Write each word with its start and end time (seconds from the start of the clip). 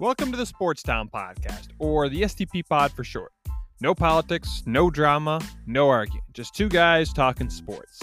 Welcome 0.00 0.32
to 0.32 0.36
the 0.36 0.44
Sports 0.44 0.82
Town 0.82 1.08
Podcast, 1.08 1.68
or 1.78 2.08
the 2.08 2.22
STP 2.22 2.66
Pod 2.68 2.90
for 2.90 3.04
short. 3.04 3.30
No 3.80 3.94
politics, 3.94 4.64
no 4.66 4.90
drama, 4.90 5.40
no 5.68 5.88
arguing. 5.88 6.24
Just 6.32 6.52
two 6.52 6.68
guys 6.68 7.12
talking 7.12 7.48
sports. 7.48 8.00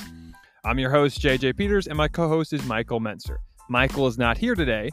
I'm 0.63 0.79
your 0.79 0.89
host, 0.89 1.19
JJ 1.21 1.57
Peters, 1.57 1.87
and 1.87 1.97
my 1.97 2.07
co 2.07 2.29
host 2.29 2.53
is 2.53 2.63
Michael 2.63 3.01
Menser. 3.01 3.39
Michael 3.67 4.07
is 4.07 4.17
not 4.17 4.37
here 4.37 4.55
today, 4.55 4.89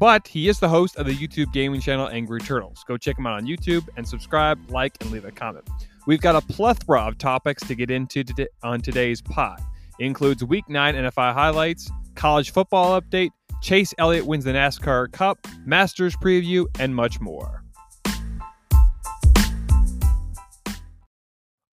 but 0.00 0.26
he 0.26 0.48
is 0.48 0.58
the 0.58 0.68
host 0.68 0.96
of 0.96 1.06
the 1.06 1.14
YouTube 1.14 1.52
gaming 1.52 1.80
channel 1.80 2.08
Angry 2.08 2.40
Turtles. 2.40 2.82
Go 2.88 2.96
check 2.96 3.16
him 3.16 3.28
out 3.28 3.34
on 3.34 3.46
YouTube 3.46 3.88
and 3.96 4.06
subscribe, 4.06 4.58
like, 4.72 4.96
and 5.02 5.12
leave 5.12 5.26
a 5.26 5.30
comment. 5.30 5.70
We've 6.08 6.20
got 6.20 6.34
a 6.34 6.40
plethora 6.40 7.02
of 7.02 7.16
topics 7.16 7.62
to 7.68 7.76
get 7.76 7.92
into 7.92 8.24
today 8.24 8.48
on 8.64 8.80
today's 8.80 9.22
pod. 9.22 9.60
It 10.00 10.04
includes 10.04 10.42
Week 10.42 10.68
9 10.68 10.96
NFL 10.96 11.32
highlights, 11.32 11.88
college 12.16 12.52
football 12.52 13.00
update, 13.00 13.30
Chase 13.60 13.92
Elliott 13.98 14.26
wins 14.26 14.44
the 14.44 14.52
NASCAR 14.52 15.12
Cup, 15.12 15.38
Masters 15.66 16.16
preview, 16.16 16.66
and 16.78 16.94
much 16.94 17.20
more. 17.20 17.62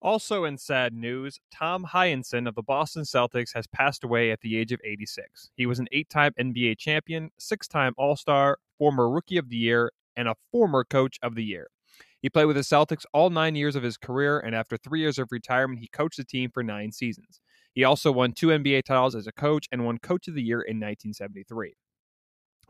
Also, 0.01 0.45
in 0.45 0.57
sad 0.57 0.93
news, 0.93 1.39
Tom 1.51 1.85
Heinsohn 1.85 2.47
of 2.47 2.55
the 2.55 2.61
Boston 2.61 3.03
Celtics 3.03 3.53
has 3.53 3.67
passed 3.67 4.03
away 4.03 4.31
at 4.31 4.41
the 4.41 4.57
age 4.57 4.71
of 4.71 4.79
86. 4.83 5.49
He 5.55 5.65
was 5.65 5.79
an 5.79 5.87
eight 5.91 6.09
time 6.09 6.33
NBA 6.39 6.77
champion, 6.77 7.31
six 7.37 7.67
time 7.67 7.93
All 7.97 8.15
Star, 8.15 8.57
former 8.77 9.09
Rookie 9.09 9.37
of 9.37 9.49
the 9.49 9.57
Year, 9.57 9.91
and 10.15 10.27
a 10.27 10.35
former 10.51 10.83
Coach 10.83 11.17
of 11.21 11.35
the 11.35 11.43
Year. 11.43 11.67
He 12.21 12.29
played 12.29 12.45
with 12.45 12.55
the 12.55 12.61
Celtics 12.61 13.05
all 13.13 13.29
nine 13.29 13.55
years 13.55 13.75
of 13.75 13.83
his 13.83 13.97
career, 13.97 14.39
and 14.39 14.55
after 14.55 14.77
three 14.77 14.99
years 14.99 15.19
of 15.19 15.31
retirement, 15.31 15.79
he 15.79 15.87
coached 15.87 16.17
the 16.17 16.23
team 16.23 16.51
for 16.53 16.63
nine 16.63 16.91
seasons. 16.91 17.39
He 17.73 17.83
also 17.83 18.11
won 18.11 18.31
two 18.31 18.47
NBA 18.47 18.85
titles 18.85 19.13
as 19.13 19.27
a 19.27 19.31
coach 19.31 19.67
and 19.71 19.85
won 19.85 19.99
Coach 19.99 20.27
of 20.27 20.33
the 20.33 20.41
Year 20.41 20.61
in 20.61 20.77
1973. 20.77 21.75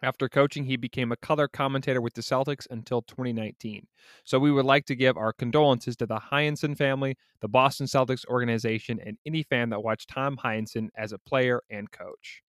After 0.03 0.29
coaching, 0.29 0.65
he 0.65 0.77
became 0.77 1.11
a 1.11 1.17
color 1.17 1.47
commentator 1.47 2.01
with 2.01 2.13
the 2.13 2.21
Celtics 2.21 2.67
until 2.69 3.01
2019. 3.01 3.87
So 4.23 4.37
we 4.37 4.51
would 4.51 4.65
like 4.65 4.85
to 4.85 4.95
give 4.95 5.17
our 5.17 5.33
condolences 5.33 5.95
to 5.97 6.05
the 6.05 6.19
Heinsohn 6.31 6.77
family, 6.77 7.17
the 7.41 7.47
Boston 7.47 7.87
Celtics 7.87 8.25
organization, 8.27 8.99
and 9.03 9.17
any 9.25 9.41
fan 9.41 9.69
that 9.71 9.83
watched 9.83 10.09
Tom 10.09 10.37
Heinsohn 10.43 10.89
as 10.95 11.11
a 11.11 11.17
player 11.17 11.61
and 11.71 11.91
coach. 11.91 12.43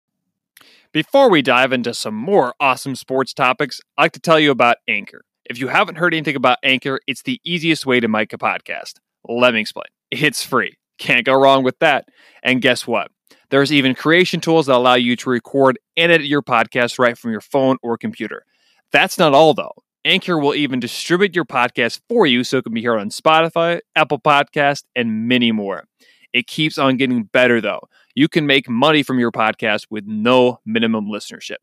Before 0.93 1.31
we 1.31 1.41
dive 1.41 1.73
into 1.73 1.95
some 1.95 2.15
more 2.15 2.55
awesome 2.61 2.97
sports 2.97 3.33
topics, 3.33 3.81
I'd 3.97 4.03
like 4.03 4.13
to 4.13 4.21
tell 4.21 4.39
you 4.39 4.51
about 4.51 4.77
Anchor. 4.87 5.25
If 5.47 5.59
you 5.59 5.69
haven't 5.69 5.97
heard 5.97 6.13
anything 6.13 6.37
about 6.37 6.59
Anchor, 6.63 7.01
it's 7.07 7.23
the 7.23 7.41
easiest 7.45 7.87
way 7.87 8.01
to 8.01 8.09
make 8.09 8.35
a 8.35 8.39
podcast. 8.39 8.95
Let 9.27 9.55
me 9.55 9.61
explain. 9.61 9.87
It's 10.11 10.45
free. 10.45 10.77
Can't 10.99 11.25
go 11.25 11.35
wrong 11.35 11.63
with 11.63 11.79
that. 11.79 12.09
And 12.43 12.61
guess 12.61 12.87
what? 12.87 13.11
There's 13.51 13.73
even 13.73 13.95
creation 13.95 14.41
tools 14.41 14.67
that 14.67 14.77
allow 14.77 14.95
you 14.95 15.17
to 15.17 15.31
record 15.31 15.79
and 15.97 16.13
edit 16.13 16.27
your 16.27 16.43
podcast 16.43 16.99
right 16.99 17.17
from 17.17 17.31
your 17.33 17.41
phone 17.41 17.77
or 17.83 17.97
computer. 17.97 18.45
That's 18.93 19.19
not 19.19 19.35
all, 19.35 19.55
though. 19.55 19.73
Anchor 20.05 20.39
will 20.39 20.55
even 20.55 20.81
distribute 20.81 21.35
your 21.35 21.45
podcast 21.45 22.01
for 22.09 22.27
you 22.27 22.45
so 22.45 22.59
it 22.59 22.65
can 22.65 22.75
be 22.75 22.85
heard 22.85 22.99
on 22.99 23.11
Spotify, 23.11 23.81
Apple 23.97 24.21
Podcast, 24.21 24.85
and 24.95 25.29
many 25.29 25.53
more. 25.53 25.85
It 26.33 26.47
keeps 26.47 26.79
on 26.79 26.97
getting 26.97 27.25
better, 27.25 27.61
though. 27.61 27.89
You 28.15 28.29
can 28.29 28.47
make 28.47 28.69
money 28.69 29.03
from 29.03 29.19
your 29.19 29.33
podcast 29.33 29.87
with 29.91 30.05
no 30.07 30.61
minimum 30.65 31.07
listenership. 31.07 31.57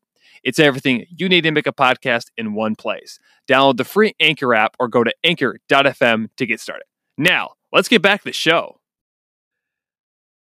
It's 0.44 0.60
everything 0.60 1.06
you 1.10 1.30
need 1.30 1.42
to 1.42 1.52
make 1.52 1.68
a 1.68 1.74
podcast 1.74 2.26
in 2.38 2.54
one 2.54 2.76
place. 2.76 3.20
Download 3.48 3.78
the 3.78 3.84
free 3.84 4.14
Anchor 4.20 4.54
app 4.54 4.76
or 4.80 4.88
go 4.88 5.04
to 5.04 5.14
anchor.fm 5.24 6.30
to 6.38 6.46
get 6.46 6.60
started. 6.60 6.86
Now, 7.18 7.52
let's 7.72 7.88
get 7.88 8.02
back 8.02 8.22
to 8.22 8.26
the 8.26 8.34
show. 8.34 8.80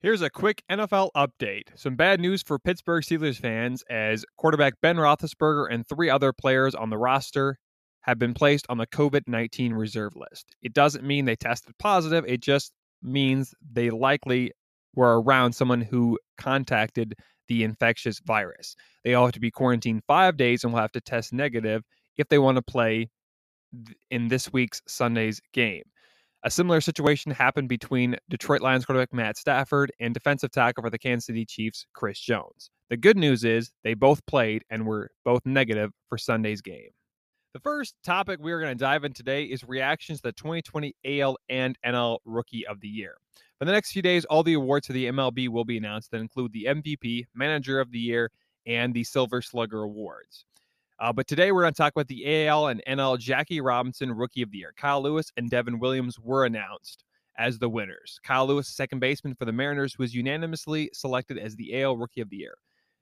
Here's 0.03 0.21
a 0.21 0.29
quick 0.29 0.63
NFL 0.69 1.11
update. 1.15 1.69
Some 1.75 1.95
bad 1.95 2.19
news 2.19 2.43
for 2.43 2.59
Pittsburgh 2.59 3.05
Steelers 3.05 3.39
fans 3.39 3.85
as 3.89 4.25
quarterback 4.35 4.73
Ben 4.81 4.97
Roethlisberger 4.97 5.67
and 5.71 5.87
three 5.87 6.09
other 6.09 6.33
players 6.33 6.75
on 6.75 6.89
the 6.89 6.97
roster 6.97 7.55
have 8.01 8.19
been 8.19 8.33
placed 8.33 8.65
on 8.67 8.77
the 8.77 8.85
COVID 8.85 9.21
19 9.27 9.71
reserve 9.71 10.13
list. 10.17 10.57
It 10.61 10.73
doesn't 10.73 11.05
mean 11.05 11.23
they 11.23 11.37
tested 11.37 11.73
positive, 11.79 12.25
it 12.27 12.41
just 12.41 12.73
means 13.01 13.53
they 13.71 13.91
likely 13.91 14.51
were 14.93 15.21
around 15.21 15.53
someone 15.53 15.79
who 15.79 16.19
contacted 16.37 17.13
the 17.47 17.63
infectious 17.63 18.19
virus. 18.25 18.75
They 19.05 19.13
all 19.13 19.27
have 19.27 19.33
to 19.35 19.39
be 19.39 19.51
quarantined 19.51 20.03
five 20.05 20.35
days 20.35 20.65
and 20.65 20.73
will 20.73 20.81
have 20.81 20.91
to 20.91 21.01
test 21.01 21.31
negative 21.31 21.81
if 22.17 22.27
they 22.27 22.39
want 22.39 22.57
to 22.57 22.61
play 22.61 23.07
in 24.11 24.27
this 24.27 24.51
week's 24.51 24.81
Sunday's 24.85 25.39
game. 25.53 25.83
A 26.45 26.51
similar 26.51 26.81
situation 26.81 27.31
happened 27.31 27.69
between 27.69 28.17
Detroit 28.29 28.59
Lions 28.59 28.83
quarterback 28.83 29.13
Matt 29.13 29.37
Stafford 29.37 29.93
and 30.01 30.13
defensive 30.13 30.51
tackle 30.51 30.83
for 30.83 30.89
the 30.89 30.99
Kansas 30.99 31.27
City 31.27 31.45
Chiefs, 31.45 31.85
Chris 31.93 32.19
Jones. 32.19 32.69
The 32.89 32.97
good 32.97 33.15
news 33.15 33.45
is 33.45 33.71
they 33.85 33.93
both 33.93 34.25
played 34.25 34.65
and 34.69 34.85
were 34.85 35.09
both 35.23 35.45
negative 35.45 35.91
for 36.09 36.17
Sunday's 36.17 36.61
game. 36.61 36.89
The 37.53 37.61
first 37.61 37.95
topic 38.03 38.39
we 38.41 38.51
are 38.51 38.59
going 38.59 38.77
to 38.77 38.83
dive 38.83 39.05
in 39.05 39.13
today 39.13 39.45
is 39.45 39.63
reactions 39.63 40.19
to 40.19 40.23
the 40.23 40.33
2020 40.33 40.93
AL 41.05 41.37
and 41.47 41.77
NL 41.85 42.17
Rookie 42.25 42.67
of 42.67 42.81
the 42.81 42.89
Year. 42.89 43.15
For 43.57 43.63
the 43.63 43.71
next 43.71 43.93
few 43.93 44.01
days, 44.01 44.25
all 44.25 44.43
the 44.43 44.55
awards 44.55 44.87
for 44.87 44.93
the 44.93 45.05
MLB 45.05 45.47
will 45.47 45.63
be 45.63 45.77
announced 45.77 46.11
that 46.11 46.19
include 46.19 46.51
the 46.51 46.65
MVP, 46.65 47.23
Manager 47.33 47.79
of 47.79 47.91
the 47.91 47.99
Year, 47.99 48.31
and 48.65 48.93
the 48.93 49.05
Silver 49.05 49.41
Slugger 49.41 49.83
Awards. 49.83 50.45
Uh, 51.03 51.11
but 51.11 51.27
today 51.27 51.51
we're 51.51 51.63
going 51.63 51.73
to 51.73 51.77
talk 51.77 51.91
about 51.91 52.07
the 52.07 52.47
AL 52.47 52.67
and 52.67 52.81
NL 52.87 53.19
Jackie 53.19 53.59
Robinson 53.59 54.09
Rookie 54.09 54.41
of 54.41 54.51
the 54.51 54.59
Year. 54.59 54.73
Kyle 54.77 55.03
Lewis 55.03 55.33
and 55.35 55.49
Devin 55.49 55.77
Williams 55.77 56.17
were 56.17 56.45
announced 56.45 57.03
as 57.37 57.59
the 57.59 57.67
winners. 57.67 58.21
Kyle 58.23 58.47
Lewis, 58.47 58.69
second 58.69 58.99
baseman 58.99 59.35
for 59.35 59.43
the 59.43 59.51
Mariners, 59.51 59.97
was 59.99 60.15
unanimously 60.15 60.89
selected 60.93 61.37
as 61.37 61.57
the 61.57 61.81
AL 61.81 61.97
Rookie 61.97 62.21
of 62.21 62.29
the 62.29 62.37
Year. 62.37 62.55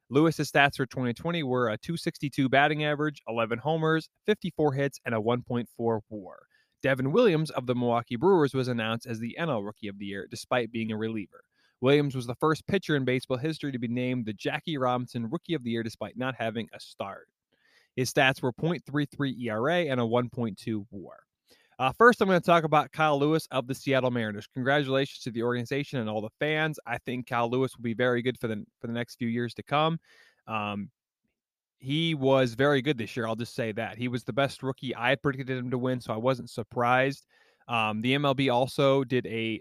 Lewis's 0.10 0.52
stats 0.52 0.78
for 0.78 0.88
2020 0.88 1.44
were 1.44 1.68
a 1.68 1.78
262 1.78 2.50
batting 2.50 2.84
average, 2.84 3.22
11 3.28 3.60
homers, 3.60 4.10
54 4.26 4.74
hits, 4.74 5.00
and 5.06 5.14
a 5.14 5.20
1.4 5.20 5.68
WAR. 5.78 6.38
Devin 6.82 7.12
Williams 7.12 7.52
of 7.52 7.68
the 7.68 7.76
Milwaukee 7.76 8.16
Brewers 8.16 8.56
was 8.56 8.68
announced 8.68 9.06
as 9.06 9.20
the 9.20 9.38
NL 9.40 9.64
Rookie 9.64 9.90
of 9.90 10.00
the 10.00 10.08
Year, 10.08 10.26
despite 10.28 10.72
being 10.72 10.92
a 10.92 10.98
reliever. 10.98 11.44
Williams 11.82 12.16
was 12.16 12.26
the 12.26 12.34
first 12.34 12.66
pitcher 12.66 12.96
in 12.96 13.06
baseball 13.06 13.38
history 13.38 13.72
to 13.72 13.78
be 13.78 13.88
named 13.88 14.26
the 14.26 14.34
Jackie 14.34 14.80
Robinson 14.80 15.30
Rookie 15.30 15.54
of 15.54 15.64
the 15.64 15.70
Year, 15.70 15.84
despite 15.84 16.18
not 16.18 16.34
having 16.40 16.68
a 16.74 16.80
start. 16.80 17.28
His 17.96 18.14
stats 18.14 18.42
were 18.42 18.54
0.33 18.54 19.40
ERA 19.42 19.76
and 19.86 20.00
a 20.00 20.04
1.2 20.04 20.86
WAR. 20.92 21.18
Uh, 21.80 21.92
first, 21.98 22.22
I'm 22.22 22.28
going 22.28 22.40
to 22.40 22.46
talk 22.46 22.64
about 22.64 22.92
Kyle 22.92 23.18
Lewis 23.20 23.48
of 23.50 23.66
the 23.66 23.74
Seattle 23.74 24.12
Mariners. 24.12 24.48
Congratulations 24.54 25.24
to 25.24 25.32
the 25.32 25.42
organization 25.42 26.00
and 26.00 26.08
all 26.08 26.22
the 26.22 26.30
fans. 26.40 26.80
I 26.86 27.00
think 27.00 27.28
Kyle 27.28 27.50
Lewis 27.50 27.76
will 27.76 27.84
be 27.84 27.96
very 27.96 28.22
good 28.22 28.38
for 28.40 28.48
the 28.48 28.64
for 28.80 28.88
the 28.88 28.94
next 28.94 29.16
few 29.16 29.28
years 29.28 29.54
to 29.56 29.64
come. 29.64 30.00
Um, 30.48 30.92
he 31.80 32.14
was 32.14 32.54
very 32.54 32.84
good 32.84 33.00
this 33.00 33.18
year. 33.18 33.26
I'll 33.26 33.36
just 33.36 33.56
say 33.56 33.72
that 33.72 33.98
he 33.98 34.08
was 34.08 34.24
the 34.24 34.34
best 34.34 34.62
rookie. 34.62 34.96
I 34.96 35.10
had 35.10 35.24
predicted 35.24 35.58
him 35.58 35.72
to 35.72 35.78
win, 35.80 36.00
so 36.00 36.14
I 36.14 36.18
wasn't 36.18 36.52
surprised. 36.52 37.26
Um, 37.68 38.02
the 38.02 38.14
MLB 38.14 38.54
also 38.54 39.04
did 39.04 39.26
a 39.26 39.60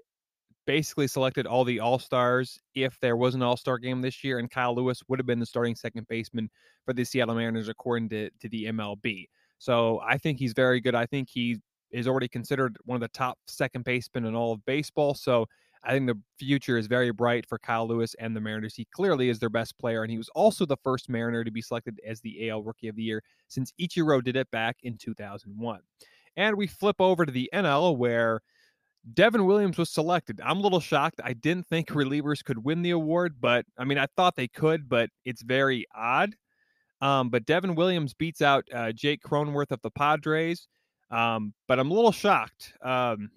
basically 0.71 1.09
selected 1.09 1.49
all 1.49 1.65
the 1.65 1.81
All 1.81 1.99
Stars 1.99 2.61
if 2.77 2.97
there 3.01 3.17
was 3.17 3.35
an 3.35 3.43
All 3.43 3.57
Star 3.57 3.77
game 3.77 4.01
this 4.01 4.23
year, 4.23 4.39
and 4.39 4.49
Kyle 4.49 4.73
Lewis 4.73 5.03
would 5.09 5.19
have 5.19 5.27
been 5.27 5.41
the 5.41 5.47
starting 5.47 5.75
second 5.75 6.07
baseman 6.07 6.49
for 6.85 6.93
the 6.93 7.03
Seattle 7.03 7.35
Mariners 7.35 7.69
according 7.69 8.09
to, 8.11 8.31
to 8.41 8.49
the 8.49 8.67
MLB. 8.67 9.27
So 9.59 10.01
I 10.07 10.17
think 10.17 10.39
he's 10.39 10.53
very 10.53 10.81
good. 10.81 10.95
I 10.95 11.07
think 11.07 11.29
he 11.29 11.59
is 11.91 12.07
already 12.07 12.29
considered 12.29 12.77
one 12.85 12.95
of 12.95 13.01
the 13.01 13.09
top 13.09 13.37
second 13.49 13.85
basemen 13.85 14.27
in 14.27 14.37
all 14.37 14.53
of 14.53 14.65
baseball. 14.65 15.15
So 15.15 15.47
I 15.83 15.91
think 15.91 16.07
the 16.07 16.21
future 16.39 16.79
is 16.79 16.87
very 16.87 17.11
bright 17.11 17.49
for 17.49 17.59
Kyle 17.59 17.89
Lewis 17.89 18.15
and 18.21 18.37
the 18.37 18.41
Mariners. 18.41 18.77
He 18.77 18.87
clearly 18.95 19.29
is 19.29 19.41
their 19.41 19.51
best 19.51 19.77
player, 19.77 20.05
and 20.05 20.11
he 20.11 20.19
was 20.19 20.29
also 20.37 20.67
the 20.67 20.77
first 20.85 21.09
Mariner 21.09 21.43
to 21.43 21.51
be 21.51 21.63
selected 21.63 21.99
as 22.07 22.21
the 22.21 22.49
AL 22.49 22.63
Rookie 22.63 22.87
of 22.87 22.95
the 22.95 23.03
Year 23.03 23.25
since 23.49 23.73
Ichiro 23.81 24.23
did 24.23 24.37
it 24.37 24.49
back 24.53 24.77
in 24.85 24.97
2001. 24.97 25.81
And 26.37 26.57
we 26.57 26.69
flip 26.69 27.01
over 27.01 27.27
to 27.27 27.33
the 27.33 27.51
NL 27.53 27.97
where 27.97 28.41
Devin 29.15 29.47
Williams 29.47 29.79
was 29.79 29.91
selected. 29.91 30.41
I'm 30.45 30.59
a 30.59 30.61
little 30.61 30.81
shocked. 30.81 31.21
I 31.25 31.33
didn't 31.33 31.67
think 31.67 31.89
relievers 31.89 32.45
could 32.45 32.65
win 32.65 32.83
the 32.83 32.91
award, 32.91 33.37
but 33.41 33.65
I 33.79 33.85
mean, 33.85 33.99
I 33.99 34.07
thought 34.17 34.37
they 34.37 34.49
could, 34.49 34.89
but 34.89 35.11
it's 35.25 35.43
very 35.43 35.87
odd. 35.95 36.35
Um, 37.01 37.31
but 37.31 37.47
Devin 37.47 37.75
Williams 37.75 38.13
beats 38.13 38.43
out 38.43 38.65
uh, 38.75 38.93
Jake 38.93 39.23
Cronenworth 39.23 39.71
of 39.71 39.81
the 39.83 39.91
Padres. 39.91 40.69
Um, 41.11 41.55
but 41.67 41.79
I'm 41.79 41.91
a 41.91 41.95
little 41.95 42.13
shocked. 42.13 42.75
Um, 42.83 43.31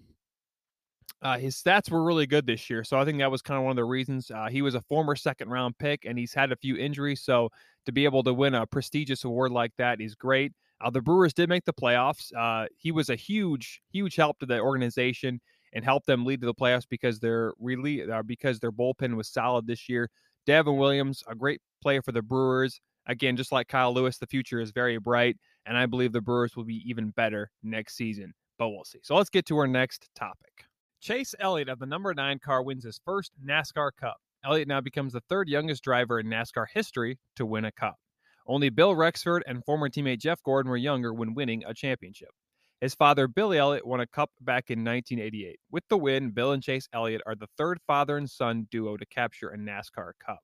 uh, 1.22 1.38
his 1.38 1.56
stats 1.56 1.90
were 1.90 2.04
really 2.04 2.26
good 2.26 2.46
this 2.46 2.68
year, 2.68 2.84
so 2.84 2.98
I 2.98 3.04
think 3.06 3.18
that 3.18 3.30
was 3.30 3.40
kind 3.40 3.56
of 3.56 3.64
one 3.64 3.70
of 3.70 3.76
the 3.76 3.84
reasons. 3.84 4.30
Uh, 4.30 4.48
he 4.50 4.60
was 4.60 4.74
a 4.74 4.82
former 4.82 5.16
second 5.16 5.48
round 5.48 5.78
pick, 5.78 6.04
and 6.04 6.18
he's 6.18 6.34
had 6.34 6.52
a 6.52 6.56
few 6.56 6.76
injuries, 6.76 7.22
so 7.22 7.48
to 7.86 7.92
be 7.92 8.04
able 8.04 8.22
to 8.24 8.34
win 8.34 8.54
a 8.54 8.66
prestigious 8.66 9.24
award 9.24 9.50
like 9.50 9.72
that 9.78 10.02
is 10.02 10.14
great. 10.14 10.52
Uh, 10.82 10.90
the 10.90 11.00
Brewers 11.00 11.32
did 11.32 11.48
make 11.48 11.64
the 11.64 11.72
playoffs. 11.72 12.30
Uh, 12.36 12.66
he 12.76 12.92
was 12.92 13.08
a 13.08 13.16
huge, 13.16 13.80
huge 13.90 14.16
help 14.16 14.38
to 14.40 14.46
the 14.46 14.60
organization 14.60 15.40
and 15.74 15.84
help 15.84 16.04
them 16.06 16.24
lead 16.24 16.40
to 16.40 16.46
the 16.46 16.54
playoffs 16.54 16.88
because 16.88 17.18
their 17.18 17.52
really 17.58 18.08
uh, 18.08 18.22
because 18.22 18.60
their 18.60 18.72
bullpen 18.72 19.16
was 19.16 19.28
solid 19.28 19.66
this 19.66 19.88
year. 19.88 20.08
Devin 20.46 20.76
Williams, 20.76 21.22
a 21.26 21.34
great 21.34 21.60
player 21.82 22.02
for 22.02 22.12
the 22.12 22.22
Brewers. 22.22 22.80
Again, 23.06 23.36
just 23.36 23.52
like 23.52 23.68
Kyle 23.68 23.92
Lewis, 23.92 24.18
the 24.18 24.26
future 24.26 24.60
is 24.60 24.70
very 24.70 24.98
bright, 24.98 25.36
and 25.66 25.76
I 25.76 25.86
believe 25.86 26.12
the 26.12 26.20
Brewers 26.20 26.56
will 26.56 26.64
be 26.64 26.82
even 26.88 27.10
better 27.10 27.50
next 27.62 27.96
season. 27.96 28.32
But 28.58 28.70
we'll 28.70 28.84
see. 28.84 29.00
So 29.02 29.16
let's 29.16 29.30
get 29.30 29.46
to 29.46 29.58
our 29.58 29.66
next 29.66 30.08
topic. 30.14 30.64
Chase 31.00 31.34
Elliott 31.38 31.68
of 31.68 31.80
the 31.80 31.86
number 31.86 32.14
nine 32.14 32.38
car 32.38 32.62
wins 32.62 32.84
his 32.84 33.00
first 33.04 33.32
NASCAR 33.44 33.90
Cup. 34.00 34.16
Elliott 34.44 34.68
now 34.68 34.80
becomes 34.80 35.12
the 35.12 35.22
third 35.28 35.48
youngest 35.48 35.82
driver 35.82 36.20
in 36.20 36.26
NASCAR 36.26 36.66
history 36.72 37.18
to 37.36 37.44
win 37.44 37.66
a 37.66 37.72
Cup. 37.72 37.96
Only 38.46 38.70
Bill 38.70 38.94
Rexford 38.94 39.42
and 39.46 39.64
former 39.64 39.88
teammate 39.88 40.20
Jeff 40.20 40.42
Gordon 40.42 40.70
were 40.70 40.76
younger 40.76 41.12
when 41.12 41.34
winning 41.34 41.64
a 41.66 41.74
championship. 41.74 42.30
His 42.84 42.94
father, 42.94 43.26
Billy 43.26 43.56
Elliott, 43.56 43.86
won 43.86 44.00
a 44.00 44.06
cup 44.06 44.30
back 44.42 44.70
in 44.70 44.84
1988. 44.84 45.58
With 45.70 45.84
the 45.88 45.96
win, 45.96 46.32
Bill 46.32 46.52
and 46.52 46.62
Chase 46.62 46.86
Elliott 46.92 47.22
are 47.24 47.34
the 47.34 47.48
third 47.56 47.78
father 47.86 48.18
and 48.18 48.28
son 48.28 48.68
duo 48.70 48.98
to 48.98 49.06
capture 49.06 49.48
a 49.48 49.56
NASCAR 49.56 50.12
Cup. 50.22 50.40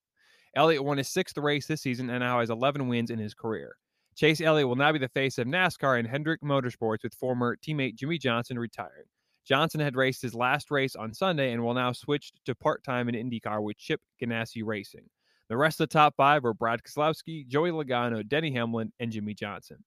Elliott 0.57 0.83
won 0.83 0.97
his 0.97 1.11
sixth 1.11 1.37
race 1.37 1.67
this 1.67 1.83
season 1.83 2.09
and 2.09 2.21
now 2.21 2.41
has 2.41 2.49
11 2.49 2.89
wins 2.89 3.11
in 3.11 3.19
his 3.19 3.35
career. 3.35 3.77
Chase 4.17 4.41
Elliott 4.41 4.67
will 4.67 4.75
now 4.75 4.91
be 4.91 4.99
the 4.99 5.11
face 5.11 5.37
of 5.37 5.47
NASCAR 5.49 5.99
and 5.99 6.09
Hendrick 6.09 6.41
Motorsports 6.41 7.03
with 7.03 7.13
former 7.13 7.59
teammate 7.59 7.97
Jimmie 7.97 8.17
Johnson 8.17 8.59
retiring. 8.59 9.05
Johnson 9.45 9.81
had 9.83 9.95
raced 9.95 10.23
his 10.23 10.35
last 10.35 10.71
race 10.71 10.97
on 10.97 11.13
Sunday 11.13 11.53
and 11.53 11.63
will 11.63 11.75
now 11.75 11.93
switch 11.93 12.33
to 12.47 12.55
part 12.55 12.83
time 12.83 13.11
in 13.11 13.15
IndyCar 13.15 13.63
with 13.63 13.77
Chip 13.77 14.01
Ganassi 14.19 14.63
Racing. 14.65 15.11
The 15.51 15.59
rest 15.59 15.79
of 15.79 15.91
the 15.91 15.93
top 15.93 16.15
five 16.17 16.45
were 16.45 16.55
Brad 16.55 16.81
Keselowski, 16.85 17.47
Joey 17.47 17.71
Logano, 17.71 18.27
Denny 18.27 18.51
Hamlin, 18.53 18.95
and 18.99 19.13
Jimmie 19.13 19.35
Johnson. 19.35 19.85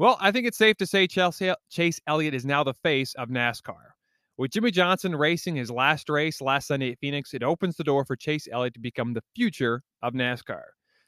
Well, 0.00 0.16
I 0.18 0.32
think 0.32 0.46
it's 0.46 0.56
safe 0.56 0.78
to 0.78 0.86
say 0.86 1.06
Chelsea, 1.06 1.52
Chase 1.68 2.00
Elliott 2.06 2.32
is 2.32 2.46
now 2.46 2.64
the 2.64 2.72
face 2.72 3.12
of 3.16 3.28
NASCAR. 3.28 3.90
With 4.38 4.50
Jimmie 4.50 4.70
Johnson 4.70 5.14
racing 5.14 5.56
his 5.56 5.70
last 5.70 6.08
race 6.08 6.40
last 6.40 6.68
Sunday 6.68 6.92
at 6.92 6.98
Phoenix, 7.00 7.34
it 7.34 7.42
opens 7.42 7.76
the 7.76 7.84
door 7.84 8.06
for 8.06 8.16
Chase 8.16 8.48
Elliott 8.50 8.72
to 8.72 8.80
become 8.80 9.12
the 9.12 9.22
future 9.36 9.82
of 10.02 10.14
NASCAR. 10.14 10.62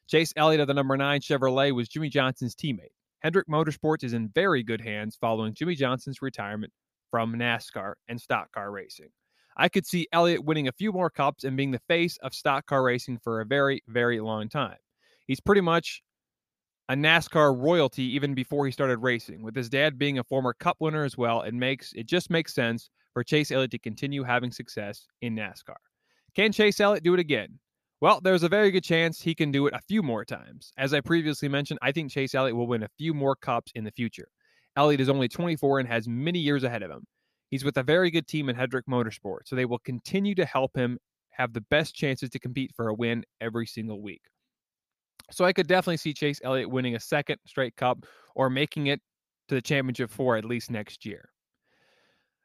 Chase 0.08 0.34
Elliott 0.36 0.60
of 0.60 0.66
the 0.66 0.74
number 0.74 0.94
nine 0.98 1.22
Chevrolet 1.22 1.74
was 1.74 1.88
Jimmie 1.88 2.10
Johnson's 2.10 2.54
teammate. 2.54 2.92
Hendrick 3.20 3.48
Motorsports 3.48 4.04
is 4.04 4.12
in 4.12 4.28
very 4.28 4.62
good 4.62 4.82
hands 4.82 5.16
following 5.18 5.54
Jimmie 5.54 5.74
Johnson's 5.74 6.20
retirement 6.20 6.74
from 7.10 7.34
NASCAR 7.34 7.94
and 8.08 8.20
stock 8.20 8.52
car 8.52 8.70
racing. 8.70 9.08
I 9.56 9.70
could 9.70 9.86
see 9.86 10.06
Elliott 10.12 10.44
winning 10.44 10.68
a 10.68 10.72
few 10.72 10.92
more 10.92 11.08
cups 11.08 11.44
and 11.44 11.56
being 11.56 11.70
the 11.70 11.80
face 11.88 12.18
of 12.18 12.34
stock 12.34 12.66
car 12.66 12.82
racing 12.82 13.20
for 13.24 13.40
a 13.40 13.46
very, 13.46 13.82
very 13.88 14.20
long 14.20 14.50
time. 14.50 14.76
He's 15.26 15.40
pretty 15.40 15.62
much 15.62 16.02
a 16.88 16.94
NASCAR 16.94 17.56
royalty 17.58 18.04
even 18.14 18.34
before 18.34 18.66
he 18.66 18.72
started 18.72 18.98
racing. 18.98 19.42
With 19.42 19.54
his 19.54 19.68
dad 19.68 19.98
being 19.98 20.18
a 20.18 20.24
former 20.24 20.52
cup 20.52 20.76
winner 20.80 21.04
as 21.04 21.16
well, 21.16 21.42
it 21.42 21.54
makes 21.54 21.92
it 21.94 22.06
just 22.06 22.30
makes 22.30 22.54
sense 22.54 22.90
for 23.12 23.22
Chase 23.22 23.50
Elliott 23.50 23.70
to 23.72 23.78
continue 23.78 24.22
having 24.22 24.50
success 24.50 25.06
in 25.20 25.36
NASCAR. 25.36 25.76
Can 26.34 26.52
Chase 26.52 26.80
Elliott 26.80 27.04
do 27.04 27.14
it 27.14 27.20
again? 27.20 27.58
Well, 28.00 28.20
there's 28.20 28.42
a 28.42 28.48
very 28.48 28.70
good 28.72 28.82
chance 28.82 29.20
he 29.20 29.34
can 29.34 29.52
do 29.52 29.66
it 29.68 29.74
a 29.74 29.80
few 29.80 30.02
more 30.02 30.24
times. 30.24 30.72
As 30.76 30.92
I 30.92 31.00
previously 31.00 31.48
mentioned, 31.48 31.78
I 31.82 31.92
think 31.92 32.10
Chase 32.10 32.34
Elliott 32.34 32.56
will 32.56 32.66
win 32.66 32.82
a 32.82 32.88
few 32.98 33.14
more 33.14 33.36
cups 33.36 33.70
in 33.74 33.84
the 33.84 33.92
future. 33.92 34.28
Elliott 34.76 35.00
is 35.00 35.08
only 35.08 35.28
24 35.28 35.78
and 35.78 35.88
has 35.88 36.08
many 36.08 36.40
years 36.40 36.64
ahead 36.64 36.82
of 36.82 36.90
him. 36.90 37.04
He's 37.50 37.64
with 37.64 37.76
a 37.76 37.82
very 37.82 38.10
good 38.10 38.26
team 38.26 38.48
in 38.48 38.56
Hendrick 38.56 38.86
Motorsport, 38.86 39.40
so 39.44 39.54
they 39.54 39.66
will 39.66 39.78
continue 39.78 40.34
to 40.34 40.44
help 40.44 40.76
him 40.76 40.98
have 41.30 41.52
the 41.52 41.60
best 41.60 41.94
chances 41.94 42.30
to 42.30 42.38
compete 42.38 42.72
for 42.74 42.88
a 42.88 42.94
win 42.94 43.24
every 43.40 43.66
single 43.66 44.02
week. 44.02 44.22
So 45.32 45.44
I 45.44 45.52
could 45.52 45.66
definitely 45.66 45.96
see 45.96 46.12
Chase 46.12 46.40
Elliott 46.44 46.70
winning 46.70 46.94
a 46.94 47.00
second 47.00 47.38
straight 47.46 47.76
cup 47.76 48.04
or 48.34 48.50
making 48.50 48.88
it 48.88 49.00
to 49.48 49.54
the 49.54 49.62
championship 49.62 50.10
four 50.10 50.36
at 50.36 50.44
least 50.44 50.70
next 50.70 51.04
year. 51.04 51.28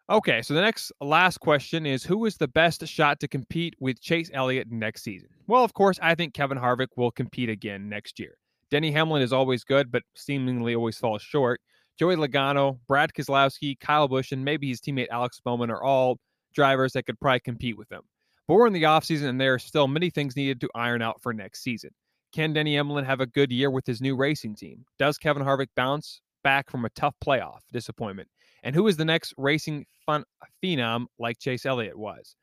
Okay, 0.09 0.41
so 0.41 0.53
the 0.53 0.61
next 0.61 0.91
last 1.01 1.39
question 1.39 1.85
is 1.85 2.01
who 2.03 2.25
is 2.25 2.37
the 2.37 2.47
best 2.47 2.85
shot 2.87 3.19
to 3.19 3.27
compete 3.27 3.75
with 3.81 3.99
Chase 3.99 4.31
Elliott 4.33 4.71
next 4.71 5.03
season? 5.03 5.27
Well, 5.47 5.65
of 5.65 5.73
course, 5.73 5.99
I 6.01 6.15
think 6.15 6.33
Kevin 6.33 6.57
Harvick 6.57 6.87
will 6.95 7.11
compete 7.11 7.49
again 7.49 7.89
next 7.89 8.17
year. 8.17 8.37
Denny 8.71 8.89
Hamlin 8.91 9.21
is 9.21 9.33
always 9.33 9.65
good, 9.65 9.91
but 9.91 10.03
seemingly 10.15 10.75
always 10.75 10.97
falls 10.97 11.21
short. 11.21 11.59
Joey 11.99 12.15
Logano, 12.15 12.79
Brad 12.87 13.11
Keselowski, 13.13 13.77
Kyle 13.79 14.07
Busch, 14.07 14.31
and 14.31 14.45
maybe 14.45 14.69
his 14.69 14.79
teammate 14.79 15.07
Alex 15.09 15.41
Bowman 15.43 15.71
are 15.71 15.83
all 15.83 16.19
drivers 16.53 16.93
that 16.93 17.05
could 17.05 17.19
probably 17.19 17.41
compete 17.41 17.77
with 17.77 17.91
him. 17.91 18.01
But 18.47 18.55
we're 18.55 18.67
in 18.67 18.73
the 18.73 18.83
offseason, 18.83 19.27
and 19.27 19.41
there 19.41 19.55
are 19.55 19.59
still 19.59 19.89
many 19.89 20.09
things 20.09 20.37
needed 20.37 20.61
to 20.61 20.69
iron 20.73 21.01
out 21.01 21.21
for 21.21 21.33
next 21.33 21.63
season. 21.63 21.89
Can 22.37 22.53
Denny 22.53 22.75
Hamlin 22.75 23.03
have 23.03 23.19
a 23.19 23.25
good 23.25 23.51
year 23.51 23.71
with 23.71 23.87
his 23.87 23.99
new 23.99 24.15
racing 24.15 24.53
team? 24.53 24.85
Does 24.99 25.17
Kevin 25.17 25.41
Harvick 25.41 25.69
bounce 25.75 26.21
back 26.43 26.69
from 26.69 26.85
a 26.85 26.89
tough 26.91 27.15
playoff 27.25 27.61
disappointment? 27.73 28.29
And 28.61 28.75
who 28.75 28.85
is 28.85 28.95
the 28.95 29.05
next 29.05 29.33
racing 29.39 29.87
fun 30.05 30.23
phenom 30.63 31.07
like 31.17 31.39
Chase 31.39 31.65
Elliott 31.65 31.97
was? 31.97 32.35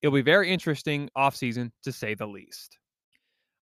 It'll 0.00 0.14
be 0.14 0.22
very 0.22 0.50
interesting 0.50 1.10
offseason 1.14 1.70
to 1.82 1.92
say 1.92 2.14
the 2.14 2.26
least. 2.26 2.78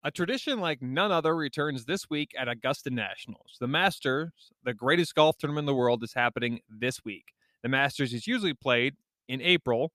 A 0.03 0.11
tradition 0.11 0.59
like 0.59 0.79
none 0.79 1.11
other 1.11 1.35
returns 1.35 1.85
this 1.85 2.07
week 2.07 2.33
at 2.37 2.47
Augusta 2.47 2.91
Nationals. 2.91 3.57
The 3.59 3.67
Masters, 3.67 4.29
the 4.63 4.75
greatest 4.75 5.15
golf 5.15 5.39
tournament 5.39 5.63
in 5.63 5.73
the 5.73 5.73
world, 5.73 6.03
is 6.03 6.13
happening 6.13 6.59
this 6.69 7.03
week. 7.03 7.33
The 7.63 7.69
Masters 7.69 8.13
is 8.13 8.27
usually 8.27 8.53
played 8.53 8.93
in 9.27 9.41
April, 9.41 9.91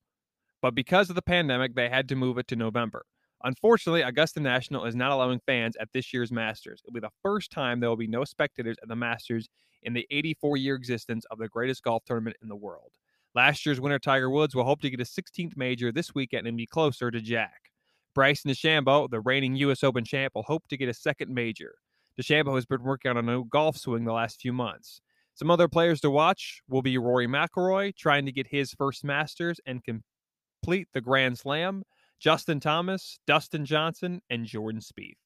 but 0.61 0.75
because 0.75 1.09
of 1.09 1.15
the 1.15 1.23
pandemic, 1.23 1.77
they 1.77 1.89
had 1.89 2.09
to 2.09 2.17
move 2.17 2.37
it 2.37 2.49
to 2.49 2.57
November. 2.57 3.07
Unfortunately, 3.45 4.01
Augusta 4.01 4.41
National 4.41 4.87
is 4.87 4.97
not 4.97 5.13
allowing 5.13 5.39
fans 5.47 5.77
at 5.79 5.89
this 5.93 6.13
year's 6.15 6.33
Masters. 6.33 6.81
It'll 6.83 6.95
be 6.95 7.01
the 7.01 7.11
first 7.23 7.51
time 7.51 7.79
there 7.79 7.91
will 7.91 7.97
be 7.97 8.07
no 8.07 8.25
spectators 8.25 8.77
at 8.83 8.89
the 8.89 8.97
Masters 8.97 9.49
in 9.83 9.93
the 9.93 10.07
84 10.11 10.57
year 10.57 10.75
existence 10.75 11.27
of 11.31 11.39
the 11.39 11.49
greatest 11.49 11.83
golf 11.83 12.05
tournament 12.07 12.39
in 12.43 12.49
the 12.49 12.57
world. 12.57 12.93
Last 13.35 13.67
year's 13.67 13.81
winner, 13.81 13.99
Tiger 13.99 14.31
Woods, 14.31 14.55
will 14.55 14.65
hope 14.65 14.81
to 14.81 14.91
get 14.91 15.01
a 15.01 15.05
16th 15.05 15.57
major 15.57 15.93
this 15.93 16.15
weekend 16.15 16.47
and 16.47 16.57
be 16.57 16.67
closer 16.67 17.11
to 17.11 17.21
Jack. 17.21 17.71
Bryson 18.15 18.51
DeChambeau, 18.51 19.11
the 19.11 19.21
reigning 19.21 19.57
U.S. 19.57 19.83
Open 19.83 20.05
champ, 20.05 20.35
will 20.35 20.45
hope 20.45 20.67
to 20.69 20.77
get 20.77 20.89
a 20.89 20.95
second 20.95 21.35
major. 21.35 21.75
DeChambeau 22.19 22.55
has 22.55 22.65
been 22.65 22.83
working 22.83 23.11
on 23.11 23.17
a 23.17 23.23
new 23.23 23.45
golf 23.45 23.77
swing 23.77 24.05
the 24.05 24.13
last 24.13 24.41
few 24.41 24.53
months. 24.53 25.01
Some 25.35 25.51
other 25.51 25.67
players 25.67 26.01
to 26.03 26.11
watch 26.11 26.63
will 26.69 26.81
be 26.81 26.97
Rory 26.97 27.27
McIlroy, 27.27 27.95
trying 27.97 28.25
to 28.25 28.33
get 28.33 28.47
his 28.47 28.73
first 28.73 29.05
Masters 29.05 29.59
and 29.67 29.83
complete 29.83 30.87
the 30.95 31.01
Grand 31.01 31.37
Slam, 31.37 31.83
Justin 32.25 32.59
Thomas, 32.59 33.19
Dustin 33.27 33.67
Johnson, 33.67 34.23
and 34.31 34.47
Jordan 34.47 34.81
Spieth. 34.81 35.19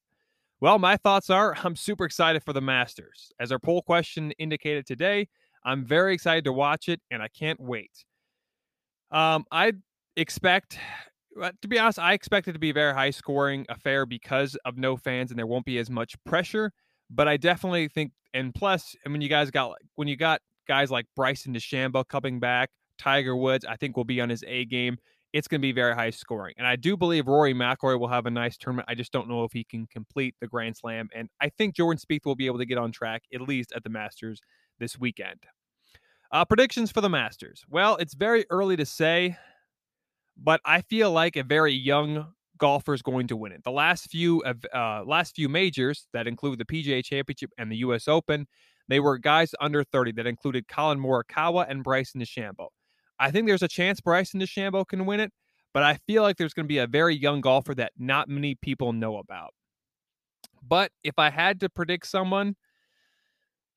Well, 0.59 0.79
my 0.79 0.97
thoughts 0.97 1.29
are 1.29 1.55
I'm 1.63 1.77
super 1.77 2.03
excited 2.03 2.43
for 2.43 2.51
the 2.51 2.59
Masters. 2.59 3.31
As 3.39 3.53
our 3.53 3.57
poll 3.57 3.81
question 3.81 4.33
indicated 4.37 4.85
today, 4.85 5.29
I'm 5.63 5.85
very 5.85 6.13
excited 6.13 6.43
to 6.43 6.51
watch 6.51 6.89
it, 6.89 6.99
and 7.09 7.23
I 7.23 7.29
can't 7.29 7.57
wait. 7.57 8.03
Um, 9.11 9.45
I 9.49 9.71
expect 10.17 10.77
to 11.61 11.69
be 11.69 11.79
honest, 11.79 11.99
I 11.99 12.11
expect 12.11 12.49
it 12.49 12.53
to 12.53 12.59
be 12.59 12.71
a 12.71 12.73
very 12.73 12.93
high 12.93 13.11
scoring 13.11 13.65
affair 13.69 14.05
because 14.05 14.57
of 14.65 14.77
no 14.77 14.97
fans 14.97 15.29
and 15.29 15.39
there 15.39 15.47
won't 15.47 15.65
be 15.65 15.77
as 15.77 15.89
much 15.89 16.21
pressure. 16.25 16.73
But 17.09 17.29
I 17.29 17.37
definitely 17.37 17.87
think, 17.87 18.11
and 18.33 18.53
plus, 18.53 18.93
I 19.05 19.09
mean, 19.09 19.21
you 19.21 19.29
guys 19.29 19.51
got 19.51 19.77
when 19.95 20.09
you 20.09 20.17
got 20.17 20.41
guys 20.67 20.91
like 20.91 21.05
Bryson 21.15 21.53
DeChambeau 21.53 22.09
coming 22.09 22.41
back, 22.41 22.71
Tiger 22.97 23.37
Woods, 23.37 23.63
I 23.63 23.77
think 23.77 23.95
will 23.95 24.03
be 24.03 24.19
on 24.19 24.27
his 24.27 24.43
A 24.45 24.65
game. 24.65 24.97
It's 25.31 25.47
going 25.47 25.61
to 25.61 25.65
be 25.65 25.71
very 25.71 25.93
high 25.93 26.09
scoring, 26.09 26.55
and 26.57 26.65
I 26.65 26.75
do 26.75 26.97
believe 26.97 27.27
Rory 27.27 27.53
McIlroy 27.53 27.99
will 27.99 28.07
have 28.07 28.25
a 28.25 28.31
nice 28.31 28.57
tournament. 28.57 28.87
I 28.89 28.95
just 28.95 29.11
don't 29.11 29.29
know 29.29 29.43
if 29.43 29.51
he 29.51 29.63
can 29.63 29.85
complete 29.87 30.35
the 30.41 30.47
Grand 30.47 30.75
Slam, 30.75 31.09
and 31.13 31.29
I 31.41 31.49
think 31.49 31.75
Jordan 31.75 31.99
Spieth 31.99 32.25
will 32.25 32.35
be 32.35 32.47
able 32.47 32.57
to 32.57 32.65
get 32.65 32.77
on 32.77 32.91
track 32.91 33.23
at 33.33 33.41
least 33.41 33.71
at 33.75 33.83
the 33.83 33.89
Masters 33.89 34.41
this 34.79 34.97
weekend. 34.99 35.43
Uh, 36.31 36.45
predictions 36.45 36.91
for 36.91 37.01
the 37.01 37.09
Masters. 37.09 37.63
Well, 37.69 37.95
it's 37.97 38.13
very 38.13 38.45
early 38.49 38.75
to 38.77 38.85
say 38.85 39.37
but 40.41 40.61
I 40.65 40.81
feel 40.81 41.11
like 41.11 41.35
a 41.35 41.43
very 41.43 41.73
young 41.73 42.33
golfer 42.57 42.93
is 42.93 43.01
going 43.01 43.27
to 43.27 43.37
win 43.37 43.51
it. 43.51 43.63
The 43.63 43.71
last 43.71 44.09
few 44.09 44.41
uh, 44.43 45.03
last 45.05 45.35
few 45.35 45.49
majors 45.49 46.07
that 46.13 46.27
include 46.27 46.59
the 46.59 46.65
PGA 46.65 47.03
Championship 47.03 47.51
and 47.57 47.71
the 47.71 47.77
U.S. 47.77 48.07
Open, 48.07 48.47
they 48.87 48.99
were 48.99 49.17
guys 49.17 49.53
under 49.59 49.83
30 49.83 50.13
that 50.13 50.27
included 50.27 50.67
Collin 50.67 50.99
Morikawa 50.99 51.65
and 51.69 51.83
Bryson 51.83 52.21
DeChambeau. 52.21 52.69
I 53.19 53.31
think 53.31 53.47
there's 53.47 53.63
a 53.63 53.67
chance 53.67 54.01
Bryson 54.01 54.39
DeChambeau 54.39 54.87
can 54.87 55.05
win 55.05 55.19
it, 55.19 55.31
but 55.73 55.83
I 55.83 55.99
feel 56.07 56.23
like 56.23 56.37
there's 56.37 56.53
going 56.53 56.65
to 56.65 56.69
be 56.69 56.77
a 56.77 56.87
very 56.87 57.15
young 57.15 57.41
golfer 57.41 57.75
that 57.75 57.93
not 57.97 58.29
many 58.29 58.55
people 58.55 58.93
know 58.93 59.17
about. 59.17 59.53
But 60.61 60.91
if 61.03 61.17
I 61.17 61.29
had 61.29 61.59
to 61.61 61.69
predict 61.69 62.07
someone, 62.07 62.55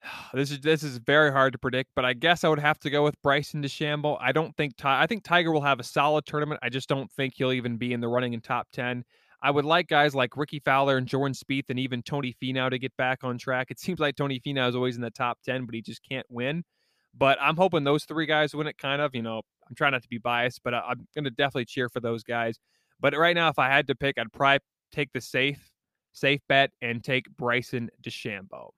this 0.35 0.51
is 0.51 0.61
this 0.61 0.83
is 0.83 0.99
very 0.99 1.33
hard 1.33 1.53
to 1.53 1.59
predict, 1.59 1.91
but 1.95 2.05
I 2.05 2.13
guess 2.13 2.45
I 2.45 2.49
would 2.49 2.59
have 2.59 2.79
to 2.81 2.91
go 2.91 3.05
with 3.05 3.21
Bryson 3.23 3.63
DeChambeau. 3.63 4.17
I 4.21 4.33
don't 4.33 4.57
think 4.57 4.75
I 4.85 5.07
think 5.07 5.25
Tiger 5.25 5.53
will 5.53 5.63
have 5.63 5.81
a 5.81 5.85
solid 5.85 6.27
tournament. 6.27 6.61
I 6.63 6.69
just 6.69 6.89
don't 6.89 7.11
think 7.13 7.35
he'll 7.37 7.53
even 7.53 7.77
be 7.77 7.93
in 7.93 8.01
the 8.01 8.09
running 8.09 8.33
in 8.33 8.41
top 8.41 8.69
ten. 8.73 9.05
I 9.45 9.51
would 9.51 9.65
like 9.65 9.89
guys 9.89 10.15
like 10.15 10.37
Rickie 10.37 10.61
Fowler 10.61 10.97
and 10.97 11.07
Jordan 11.07 11.35
Spieth 11.35 11.65
and 11.69 11.79
even 11.79 12.03
Tony 12.03 12.35
Finau 12.41 12.71
to 12.71 12.79
get 12.79 12.97
back 12.97 13.25
on 13.25 13.39
track. 13.39 13.73
It 13.73 13.81
seems 13.81 13.99
like 13.99 14.15
Tony 14.15 14.39
Finau 14.39 14.69
is 14.69 14.77
always 14.77 14.95
in 14.95 15.03
the 15.03 15.11
top 15.11 15.39
ten, 15.45 15.67
but 15.67 15.75
he 15.75 15.83
just 15.83 16.01
can't 16.09 16.27
win. 16.31 16.63
But 17.16 17.38
I'm 17.40 17.57
hoping 17.57 17.85
those 17.85 18.04
three 18.04 18.26
guys 18.26 18.54
win 18.54 18.66
it. 18.66 18.78
Kind 18.78 19.02
of, 19.02 19.14
you 19.14 19.23
know, 19.23 19.42
I'm 19.69 19.75
trying 19.75 19.92
not 19.92 20.02
to 20.02 20.09
be 20.09 20.19
biased, 20.19 20.62
but 20.64 20.75
I'm 20.75 21.07
going 21.14 21.25
to 21.25 21.31
definitely 21.31 21.66
cheer 21.66 21.88
for 21.88 22.00
those 22.00 22.23
guys. 22.23 22.59
But 23.00 23.16
right 23.16 23.35
now, 23.35 23.49
if 23.49 23.59
I 23.59 23.69
had 23.69 23.87
to 23.88 23.95
pick, 23.95 24.19
I'd 24.19 24.33
probably 24.33 24.61
take 24.92 25.12
the 25.12 25.21
safe 25.21 25.71
safe 26.12 26.40
bet 26.49 26.71
and 26.81 27.02
take 27.02 27.25
Bryson 27.37 27.90
DeChambeau. 28.02 28.71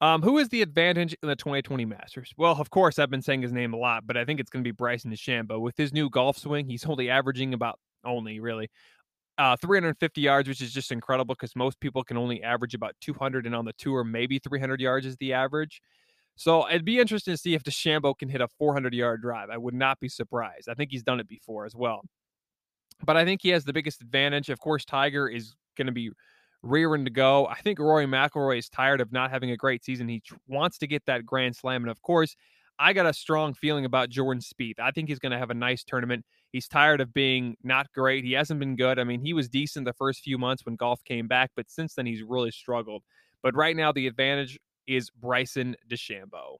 Um, 0.00 0.22
who 0.22 0.38
is 0.38 0.48
the 0.48 0.62
advantage 0.62 1.14
in 1.22 1.28
the 1.28 1.36
2020 1.36 1.84
Masters? 1.84 2.32
Well, 2.38 2.58
of 2.58 2.70
course, 2.70 2.98
I've 2.98 3.10
been 3.10 3.20
saying 3.20 3.42
his 3.42 3.52
name 3.52 3.74
a 3.74 3.76
lot, 3.76 4.06
but 4.06 4.16
I 4.16 4.24
think 4.24 4.40
it's 4.40 4.48
going 4.48 4.64
to 4.64 4.68
be 4.68 4.72
Bryson 4.72 5.10
DeChambeau. 5.10 5.60
With 5.60 5.76
his 5.76 5.92
new 5.92 6.08
golf 6.08 6.38
swing, 6.38 6.66
he's 6.66 6.86
only 6.86 7.10
averaging 7.10 7.52
about 7.52 7.78
only 8.04 8.40
really 8.40 8.70
uh, 9.36 9.56
350 9.56 10.20
yards, 10.20 10.48
which 10.48 10.62
is 10.62 10.72
just 10.72 10.90
incredible 10.90 11.34
because 11.34 11.54
most 11.54 11.78
people 11.80 12.02
can 12.02 12.16
only 12.16 12.42
average 12.42 12.74
about 12.74 12.94
200, 13.02 13.44
and 13.44 13.54
on 13.54 13.66
the 13.66 13.74
tour, 13.74 14.02
maybe 14.02 14.38
300 14.38 14.80
yards 14.80 15.04
is 15.04 15.16
the 15.16 15.34
average. 15.34 15.82
So 16.36 16.68
it'd 16.68 16.84
be 16.84 16.98
interesting 16.98 17.34
to 17.34 17.38
see 17.38 17.54
if 17.54 17.62
DeChambeau 17.62 18.16
can 18.18 18.28
hit 18.28 18.40
a 18.40 18.48
400 18.48 18.94
yard 18.94 19.20
drive. 19.20 19.50
I 19.50 19.58
would 19.58 19.74
not 19.74 20.00
be 20.00 20.08
surprised. 20.08 20.68
I 20.68 20.74
think 20.74 20.90
he's 20.90 21.02
done 21.02 21.20
it 21.20 21.28
before 21.28 21.66
as 21.66 21.74
well. 21.74 22.02
But 23.04 23.16
I 23.16 23.24
think 23.24 23.42
he 23.42 23.50
has 23.50 23.64
the 23.64 23.72
biggest 23.72 24.00
advantage. 24.00 24.48
Of 24.48 24.58
course, 24.58 24.84
Tiger 24.84 25.28
is 25.28 25.54
going 25.76 25.86
to 25.86 25.92
be 25.92 26.10
rearing 26.62 27.04
to 27.04 27.10
go. 27.10 27.46
I 27.46 27.56
think 27.56 27.78
Rory 27.78 28.06
McIlroy 28.06 28.58
is 28.58 28.68
tired 28.68 29.00
of 29.00 29.12
not 29.12 29.30
having 29.30 29.50
a 29.50 29.56
great 29.56 29.84
season. 29.84 30.08
He 30.08 30.22
wants 30.46 30.78
to 30.78 30.86
get 30.86 31.04
that 31.06 31.24
Grand 31.24 31.56
Slam, 31.56 31.82
and 31.82 31.90
of 31.90 32.02
course, 32.02 32.36
I 32.78 32.94
got 32.94 33.06
a 33.06 33.12
strong 33.12 33.52
feeling 33.52 33.84
about 33.84 34.08
Jordan 34.08 34.40
Spieth. 34.40 34.80
I 34.80 34.90
think 34.90 35.08
he's 35.08 35.18
going 35.18 35.32
to 35.32 35.38
have 35.38 35.50
a 35.50 35.54
nice 35.54 35.84
tournament. 35.84 36.24
He's 36.50 36.66
tired 36.66 37.02
of 37.02 37.12
being 37.12 37.56
not 37.62 37.92
great. 37.92 38.24
He 38.24 38.32
hasn't 38.32 38.58
been 38.58 38.74
good. 38.74 38.98
I 38.98 39.04
mean, 39.04 39.20
he 39.20 39.34
was 39.34 39.50
decent 39.50 39.84
the 39.84 39.92
first 39.92 40.22
few 40.22 40.38
months 40.38 40.64
when 40.64 40.76
golf 40.76 41.04
came 41.04 41.28
back, 41.28 41.50
but 41.54 41.70
since 41.70 41.94
then 41.94 42.06
he's 42.06 42.22
really 42.22 42.50
struggled. 42.50 43.02
But 43.42 43.54
right 43.54 43.76
now, 43.76 43.92
the 43.92 44.06
advantage 44.06 44.58
is 44.90 45.08
Bryson 45.08 45.76
DeChambeau. 45.88 46.56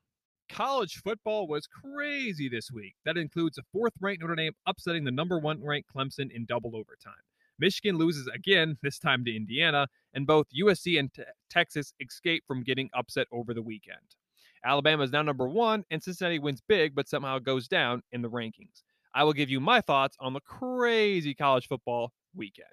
College 0.49 1.02
football 1.02 1.49
was 1.49 1.66
crazy 1.66 2.49
this 2.49 2.70
week. 2.70 2.94
That 3.04 3.16
includes 3.16 3.58
a 3.58 3.62
fourth 3.72 3.92
ranked 4.00 4.22
Notre 4.22 4.37
Dame 4.37 4.52
upsetting 4.66 5.02
the 5.02 5.10
number 5.10 5.40
one 5.40 5.60
ranked 5.64 5.90
Clemson 5.92 6.30
in 6.30 6.44
double 6.44 6.76
overtime. 6.76 7.12
Michigan 7.58 7.99
loses 7.99 8.28
again, 8.32 8.78
this 8.82 9.00
time 9.00 9.25
to 9.25 9.34
Indiana, 9.34 9.88
and 10.14 10.28
both 10.28 10.46
USC 10.56 10.99
and 11.00 11.12
te- 11.12 11.25
Texas 11.50 11.92
escape 12.00 12.44
from 12.46 12.62
getting 12.62 12.88
upset 12.94 13.26
over 13.32 13.52
the 13.52 13.62
weekend. 13.62 13.99
Alabama 14.64 15.02
is 15.02 15.10
now 15.10 15.22
number 15.22 15.49
one, 15.49 15.84
and 15.90 16.00
Cincinnati 16.00 16.38
wins 16.38 16.62
big, 16.68 16.94
but 16.94 17.08
somehow 17.08 17.40
goes 17.40 17.66
down 17.66 18.00
in 18.12 18.22
the 18.22 18.30
rankings. 18.30 18.84
I 19.12 19.25
will 19.25 19.32
give 19.32 19.50
you 19.50 19.58
my 19.58 19.80
thoughts 19.80 20.16
on 20.20 20.34
the 20.34 20.40
crazy 20.40 21.34
college 21.34 21.66
football 21.66 22.12
weekend. 22.34 22.68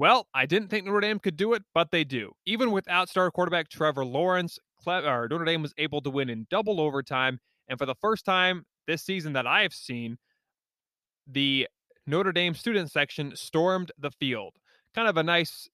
Well, 0.00 0.28
I 0.32 0.46
didn't 0.46 0.68
think 0.68 0.86
Notre 0.86 1.00
Dame 1.00 1.18
could 1.18 1.36
do 1.36 1.52
it, 1.52 1.62
but 1.74 1.90
they 1.90 2.04
do. 2.04 2.32
Even 2.46 2.70
without 2.70 3.10
star 3.10 3.30
quarterback 3.30 3.68
Trevor 3.68 4.02
Lawrence, 4.02 4.58
Notre 4.86 5.44
Dame 5.44 5.60
was 5.60 5.74
able 5.76 6.00
to 6.00 6.08
win 6.08 6.30
in 6.30 6.46
double 6.48 6.80
overtime. 6.80 7.38
And 7.68 7.78
for 7.78 7.84
the 7.84 7.94
first 8.00 8.24
time 8.24 8.64
this 8.86 9.02
season 9.02 9.34
that 9.34 9.46
I 9.46 9.60
have 9.60 9.74
seen, 9.74 10.16
the 11.26 11.68
Notre 12.06 12.32
Dame 12.32 12.54
student 12.54 12.90
section 12.90 13.36
stormed 13.36 13.92
the 13.98 14.10
field. 14.12 14.54
Kind 14.94 15.06
of 15.06 15.18
a 15.18 15.22
nice, 15.22 15.68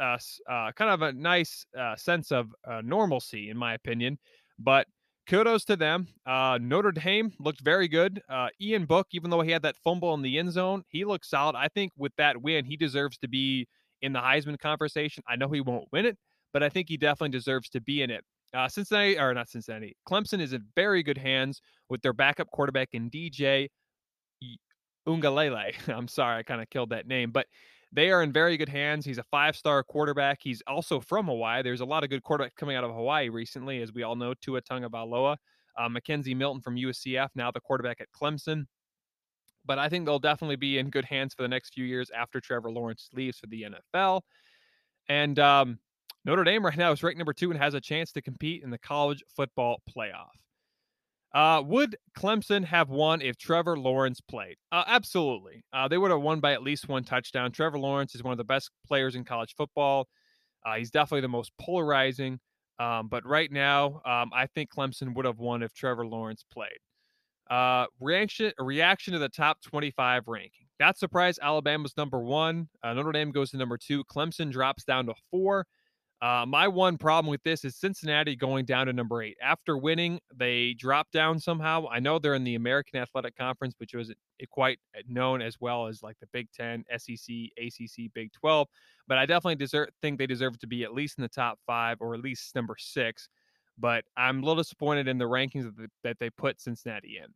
uh, 0.00 0.16
uh, 0.48 0.70
kind 0.76 0.92
of 0.92 1.02
a 1.02 1.12
nice 1.12 1.66
uh, 1.76 1.96
sense 1.96 2.30
of 2.30 2.54
uh, 2.64 2.82
normalcy, 2.84 3.50
in 3.50 3.56
my 3.56 3.74
opinion. 3.74 4.16
But 4.60 4.86
kudos 5.26 5.64
to 5.66 5.76
them. 5.76 6.08
Uh, 6.26 6.58
Notre 6.60 6.92
Dame 6.92 7.32
looked 7.38 7.60
very 7.60 7.88
good. 7.88 8.22
Uh, 8.28 8.48
Ian 8.60 8.84
Book, 8.84 9.08
even 9.12 9.30
though 9.30 9.40
he 9.40 9.50
had 9.50 9.62
that 9.62 9.76
fumble 9.76 10.14
in 10.14 10.22
the 10.22 10.38
end 10.38 10.52
zone, 10.52 10.82
he 10.88 11.04
looked 11.04 11.26
solid. 11.26 11.56
I 11.56 11.68
think 11.68 11.92
with 11.96 12.12
that 12.16 12.40
win, 12.40 12.64
he 12.64 12.76
deserves 12.76 13.18
to 13.18 13.28
be 13.28 13.66
in 14.00 14.12
the 14.12 14.20
Heisman 14.20 14.58
conversation. 14.58 15.22
I 15.28 15.36
know 15.36 15.48
he 15.48 15.60
won't 15.60 15.88
win 15.92 16.06
it, 16.06 16.18
but 16.52 16.62
I 16.62 16.68
think 16.68 16.88
he 16.88 16.96
definitely 16.96 17.36
deserves 17.36 17.68
to 17.70 17.80
be 17.80 18.02
in 18.02 18.10
it. 18.10 18.24
Uh, 18.54 18.68
Cincinnati, 18.68 19.18
or 19.18 19.32
not 19.32 19.48
Cincinnati, 19.48 19.96
Clemson 20.06 20.40
is 20.40 20.52
in 20.52 20.64
very 20.76 21.02
good 21.02 21.16
hands 21.16 21.62
with 21.88 22.02
their 22.02 22.12
backup 22.12 22.50
quarterback 22.50 22.90
in 22.92 23.10
DJ 23.10 23.68
Ungalele. 25.08 25.72
I'm 25.88 26.08
sorry, 26.08 26.38
I 26.38 26.42
kind 26.42 26.60
of 26.60 26.68
killed 26.68 26.90
that 26.90 27.06
name, 27.06 27.30
but 27.30 27.46
they 27.92 28.10
are 28.10 28.22
in 28.22 28.32
very 28.32 28.56
good 28.56 28.68
hands. 28.68 29.04
He's 29.04 29.18
a 29.18 29.24
five 29.24 29.54
star 29.54 29.82
quarterback. 29.82 30.38
He's 30.42 30.62
also 30.66 31.00
from 31.00 31.26
Hawaii. 31.26 31.62
There's 31.62 31.80
a 31.80 31.84
lot 31.84 32.04
of 32.04 32.10
good 32.10 32.22
quarterbacks 32.22 32.56
coming 32.56 32.76
out 32.76 32.84
of 32.84 32.92
Hawaii 32.92 33.28
recently, 33.28 33.82
as 33.82 33.92
we 33.92 34.02
all 34.02 34.16
know. 34.16 34.34
Tua 34.34 34.62
Tagovailoa, 34.62 35.36
uh, 35.78 35.88
McKenzie 35.88 36.36
Milton 36.36 36.62
from 36.62 36.76
UCF, 36.76 37.28
now 37.34 37.50
the 37.50 37.60
quarterback 37.60 38.00
at 38.00 38.08
Clemson. 38.12 38.64
But 39.64 39.78
I 39.78 39.88
think 39.88 40.06
they'll 40.06 40.18
definitely 40.18 40.56
be 40.56 40.78
in 40.78 40.90
good 40.90 41.04
hands 41.04 41.34
for 41.34 41.42
the 41.42 41.48
next 41.48 41.74
few 41.74 41.84
years 41.84 42.10
after 42.10 42.40
Trevor 42.40 42.70
Lawrence 42.70 43.08
leaves 43.12 43.38
for 43.38 43.46
the 43.46 43.66
NFL. 43.94 44.22
And 45.08 45.38
um, 45.38 45.78
Notre 46.24 46.44
Dame 46.44 46.64
right 46.64 46.76
now 46.76 46.92
is 46.92 47.02
ranked 47.02 47.18
number 47.18 47.32
two 47.32 47.50
and 47.50 47.60
has 47.60 47.74
a 47.74 47.80
chance 47.80 48.10
to 48.12 48.22
compete 48.22 48.62
in 48.62 48.70
the 48.70 48.78
college 48.78 49.22
football 49.36 49.82
playoff. 49.94 50.30
Uh, 51.34 51.62
would 51.64 51.96
Clemson 52.16 52.64
have 52.64 52.90
won 52.90 53.22
if 53.22 53.38
Trevor 53.38 53.78
Lawrence 53.78 54.20
played? 54.20 54.56
Uh, 54.70 54.84
absolutely. 54.86 55.64
Uh, 55.72 55.88
they 55.88 55.96
would 55.96 56.10
have 56.10 56.20
won 56.20 56.40
by 56.40 56.52
at 56.52 56.62
least 56.62 56.88
one 56.88 57.04
touchdown. 57.04 57.52
Trevor 57.52 57.78
Lawrence 57.78 58.14
is 58.14 58.22
one 58.22 58.32
of 58.32 58.38
the 58.38 58.44
best 58.44 58.70
players 58.86 59.14
in 59.14 59.24
college 59.24 59.54
football. 59.56 60.08
Uh, 60.64 60.74
he's 60.76 60.90
definitely 60.90 61.22
the 61.22 61.28
most 61.28 61.52
polarizing. 61.58 62.38
Um, 62.78 63.08
but 63.08 63.24
right 63.26 63.50
now, 63.50 64.02
um, 64.04 64.30
I 64.34 64.46
think 64.54 64.70
Clemson 64.70 65.14
would 65.14 65.24
have 65.24 65.38
won 65.38 65.62
if 65.62 65.72
Trevor 65.72 66.06
Lawrence 66.06 66.44
played. 66.52 66.78
Uh, 67.50 67.86
reaction 68.00 68.52
reaction 68.58 69.12
to 69.12 69.18
the 69.18 69.28
top 69.28 69.60
25 69.62 70.28
ranking. 70.28 70.66
That 70.78 70.98
surprise, 70.98 71.38
Alabama's 71.40 71.94
number 71.96 72.20
one. 72.20 72.68
Uh, 72.82 72.94
Notre 72.94 73.12
Dame 73.12 73.30
goes 73.30 73.50
to 73.50 73.56
number 73.56 73.78
two. 73.78 74.04
Clemson 74.04 74.50
drops 74.50 74.84
down 74.84 75.06
to 75.06 75.14
four. 75.30 75.66
Uh, 76.22 76.46
my 76.46 76.68
one 76.68 76.96
problem 76.96 77.28
with 77.28 77.42
this 77.42 77.64
is 77.64 77.74
Cincinnati 77.74 78.36
going 78.36 78.64
down 78.64 78.86
to 78.86 78.92
number 78.92 79.20
eight. 79.22 79.36
After 79.42 79.76
winning, 79.76 80.20
they 80.32 80.72
dropped 80.74 81.10
down 81.10 81.40
somehow. 81.40 81.88
I 81.90 81.98
know 81.98 82.20
they're 82.20 82.36
in 82.36 82.44
the 82.44 82.54
American 82.54 83.00
Athletic 83.00 83.36
Conference, 83.36 83.74
which 83.78 83.92
was 83.92 84.14
quite 84.52 84.78
uh, 84.96 85.02
known 85.08 85.42
as 85.42 85.56
well 85.60 85.88
as 85.88 86.00
like 86.00 86.16
the 86.20 86.28
Big 86.32 86.46
Ten, 86.52 86.84
SEC, 86.96 87.34
ACC, 87.58 88.12
Big 88.14 88.32
12. 88.34 88.68
But 89.08 89.18
I 89.18 89.26
definitely 89.26 89.56
deserve, 89.56 89.88
think 90.00 90.16
they 90.16 90.28
deserve 90.28 90.60
to 90.60 90.68
be 90.68 90.84
at 90.84 90.94
least 90.94 91.18
in 91.18 91.22
the 91.22 91.28
top 91.28 91.58
five 91.66 91.96
or 92.00 92.14
at 92.14 92.20
least 92.20 92.54
number 92.54 92.76
six. 92.78 93.28
But 93.76 94.04
I'm 94.16 94.44
a 94.44 94.46
little 94.46 94.62
disappointed 94.62 95.08
in 95.08 95.18
the 95.18 95.24
rankings 95.24 95.64
that, 95.64 95.76
the, 95.76 95.88
that 96.04 96.18
they 96.20 96.30
put 96.30 96.60
Cincinnati 96.60 97.18
in. 97.18 97.34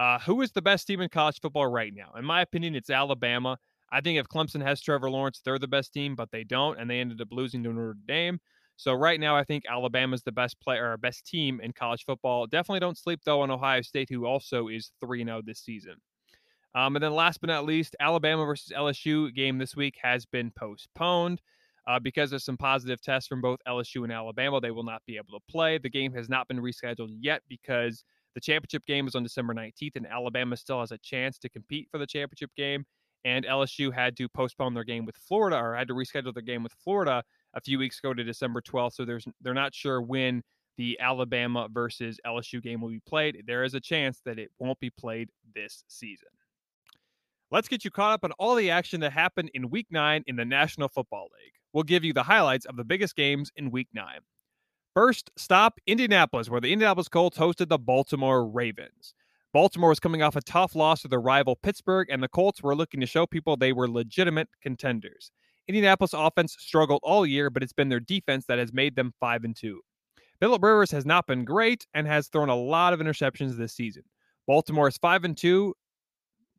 Uh, 0.00 0.20
who 0.20 0.40
is 0.40 0.52
the 0.52 0.62
best 0.62 0.86
team 0.86 1.00
in 1.00 1.08
college 1.08 1.40
football 1.40 1.66
right 1.66 1.92
now? 1.92 2.12
In 2.16 2.24
my 2.24 2.42
opinion, 2.42 2.76
it's 2.76 2.90
Alabama. 2.90 3.58
I 3.92 4.00
think 4.00 4.18
if 4.18 4.28
Clemson 4.28 4.62
has 4.62 4.80
Trevor 4.80 5.10
Lawrence, 5.10 5.40
they're 5.44 5.58
the 5.58 5.66
best 5.68 5.92
team, 5.92 6.14
but 6.14 6.30
they 6.30 6.44
don't, 6.44 6.78
and 6.78 6.88
they 6.88 7.00
ended 7.00 7.20
up 7.20 7.28
losing 7.30 7.62
to 7.64 7.72
Notre 7.72 7.96
Dame. 8.06 8.38
So 8.76 8.94
right 8.94 9.20
now, 9.20 9.36
I 9.36 9.44
think 9.44 9.64
Alabama's 9.68 10.22
the 10.22 10.32
best 10.32 10.58
player, 10.60 10.96
best 10.96 11.26
team 11.26 11.60
in 11.60 11.72
college 11.72 12.04
football. 12.04 12.46
Definitely 12.46 12.80
don't 12.80 12.96
sleep 12.96 13.20
though 13.24 13.42
on 13.42 13.50
Ohio 13.50 13.82
State, 13.82 14.08
who 14.08 14.24
also 14.24 14.68
is 14.68 14.92
three 15.00 15.22
zero 15.24 15.42
this 15.44 15.60
season. 15.60 15.96
Um, 16.74 16.96
and 16.96 17.02
then 17.02 17.12
last 17.12 17.40
but 17.40 17.48
not 17.48 17.66
least, 17.66 17.96
Alabama 18.00 18.44
versus 18.44 18.72
LSU 18.74 19.34
game 19.34 19.58
this 19.58 19.76
week 19.76 19.96
has 20.02 20.24
been 20.24 20.50
postponed. 20.52 21.42
Uh, 21.86 21.98
because 21.98 22.32
of 22.32 22.42
some 22.42 22.56
positive 22.56 23.00
tests 23.00 23.26
from 23.26 23.40
both 23.40 23.58
LSU 23.66 24.04
and 24.04 24.12
Alabama, 24.12 24.60
they 24.60 24.70
will 24.70 24.84
not 24.84 25.02
be 25.06 25.16
able 25.16 25.38
to 25.38 25.44
play. 25.50 25.76
The 25.78 25.90
game 25.90 26.12
has 26.12 26.28
not 26.28 26.46
been 26.46 26.60
rescheduled 26.60 27.16
yet 27.18 27.42
because 27.48 28.04
the 28.34 28.40
championship 28.40 28.86
game 28.86 29.08
is 29.08 29.14
on 29.14 29.22
December 29.22 29.54
19th, 29.54 29.96
and 29.96 30.06
Alabama 30.06 30.56
still 30.56 30.80
has 30.80 30.92
a 30.92 30.98
chance 30.98 31.38
to 31.38 31.48
compete 31.48 31.88
for 31.90 31.98
the 31.98 32.06
championship 32.06 32.50
game 32.56 32.84
and 33.24 33.44
LSU 33.44 33.92
had 33.92 34.16
to 34.16 34.28
postpone 34.28 34.74
their 34.74 34.84
game 34.84 35.04
with 35.04 35.16
Florida 35.16 35.56
or 35.56 35.74
had 35.74 35.88
to 35.88 35.94
reschedule 35.94 36.32
their 36.32 36.42
game 36.42 36.62
with 36.62 36.72
Florida 36.72 37.22
a 37.54 37.60
few 37.60 37.78
weeks 37.78 37.98
ago 37.98 38.14
to 38.14 38.24
December 38.24 38.60
12th. 38.60 38.94
So 38.94 39.04
there's 39.04 39.26
they're 39.40 39.54
not 39.54 39.74
sure 39.74 40.00
when 40.00 40.42
the 40.76 40.98
Alabama 41.00 41.68
versus 41.70 42.18
LSU 42.26 42.62
game 42.62 42.80
will 42.80 42.88
be 42.88 43.00
played. 43.06 43.42
There 43.46 43.64
is 43.64 43.74
a 43.74 43.80
chance 43.80 44.20
that 44.24 44.38
it 44.38 44.50
won't 44.58 44.80
be 44.80 44.90
played 44.90 45.28
this 45.54 45.84
season. 45.88 46.28
Let's 47.50 47.68
get 47.68 47.84
you 47.84 47.90
caught 47.90 48.12
up 48.12 48.24
on 48.24 48.32
all 48.38 48.54
the 48.54 48.70
action 48.70 49.00
that 49.00 49.12
happened 49.12 49.50
in 49.54 49.70
week 49.70 49.88
9 49.90 50.22
in 50.26 50.36
the 50.36 50.44
National 50.44 50.88
Football 50.88 51.24
League. 51.24 51.52
We'll 51.72 51.84
give 51.84 52.04
you 52.04 52.12
the 52.12 52.22
highlights 52.22 52.64
of 52.64 52.76
the 52.76 52.84
biggest 52.84 53.16
games 53.16 53.50
in 53.56 53.70
week 53.70 53.88
9. 53.92 54.20
First 54.94 55.30
stop 55.36 55.78
Indianapolis 55.86 56.48
where 56.48 56.60
the 56.60 56.72
Indianapolis 56.72 57.08
Colts 57.08 57.38
hosted 57.38 57.68
the 57.68 57.78
Baltimore 57.78 58.46
Ravens. 58.46 59.14
Baltimore 59.52 59.88
was 59.88 60.00
coming 60.00 60.22
off 60.22 60.36
a 60.36 60.42
tough 60.42 60.74
loss 60.74 61.02
to 61.02 61.08
their 61.08 61.20
rival 61.20 61.56
Pittsburgh, 61.56 62.08
and 62.10 62.22
the 62.22 62.28
Colts 62.28 62.62
were 62.62 62.76
looking 62.76 63.00
to 63.00 63.06
show 63.06 63.26
people 63.26 63.56
they 63.56 63.72
were 63.72 63.88
legitimate 63.88 64.48
contenders. 64.62 65.32
Indianapolis 65.66 66.12
offense 66.14 66.56
struggled 66.58 67.00
all 67.02 67.26
year, 67.26 67.50
but 67.50 67.62
it's 67.62 67.72
been 67.72 67.88
their 67.88 68.00
defense 68.00 68.46
that 68.46 68.58
has 68.58 68.72
made 68.72 68.96
them 68.96 69.12
5 69.20 69.44
and 69.44 69.56
2. 69.56 69.80
Philip 70.40 70.62
Rivers 70.62 70.90
has 70.90 71.04
not 71.04 71.26
been 71.26 71.44
great 71.44 71.86
and 71.94 72.06
has 72.06 72.28
thrown 72.28 72.48
a 72.48 72.56
lot 72.56 72.92
of 72.92 73.00
interceptions 73.00 73.56
this 73.56 73.74
season. 73.74 74.04
Baltimore 74.46 74.88
is 74.88 74.96
5 74.96 75.24
and 75.24 75.36
2 75.36 75.74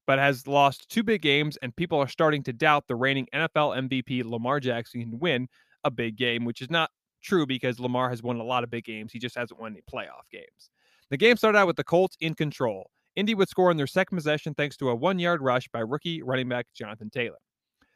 but 0.07 0.19
has 0.19 0.47
lost 0.47 0.89
two 0.89 1.03
big 1.03 1.21
games 1.21 1.57
and 1.61 1.75
people 1.75 1.97
are 1.97 2.07
starting 2.07 2.43
to 2.43 2.53
doubt 2.53 2.87
the 2.87 2.95
reigning 2.95 3.27
NFL 3.33 3.89
MVP 3.89 4.23
Lamar 4.25 4.59
Jackson 4.59 5.01
can 5.01 5.19
win 5.19 5.47
a 5.83 5.91
big 5.91 6.17
game, 6.17 6.43
which 6.43 6.61
is 6.61 6.69
not 6.69 6.89
true 7.21 7.45
because 7.45 7.79
Lamar 7.79 8.09
has 8.09 8.23
won 8.23 8.37
a 8.37 8.43
lot 8.43 8.63
of 8.63 8.69
big 8.69 8.83
games. 8.83 9.11
He 9.11 9.19
just 9.19 9.37
hasn't 9.37 9.59
won 9.59 9.71
any 9.71 9.81
playoff 9.81 10.29
games. 10.31 10.69
The 11.11 11.17
game 11.17 11.35
started 11.35 11.57
out 11.57 11.67
with 11.67 11.75
the 11.75 11.83
Colts 11.83 12.15
in 12.21 12.35
control. 12.35 12.89
Indy 13.17 13.35
would 13.35 13.49
score 13.49 13.69
in 13.69 13.75
their 13.75 13.85
second 13.85 14.15
possession 14.15 14.53
thanks 14.53 14.77
to 14.77 14.89
a 14.89 14.95
one 14.95 15.19
yard 15.19 15.41
rush 15.41 15.67
by 15.67 15.79
rookie 15.79 16.23
running 16.23 16.47
back 16.47 16.67
Jonathan 16.73 17.09
Taylor. 17.09 17.37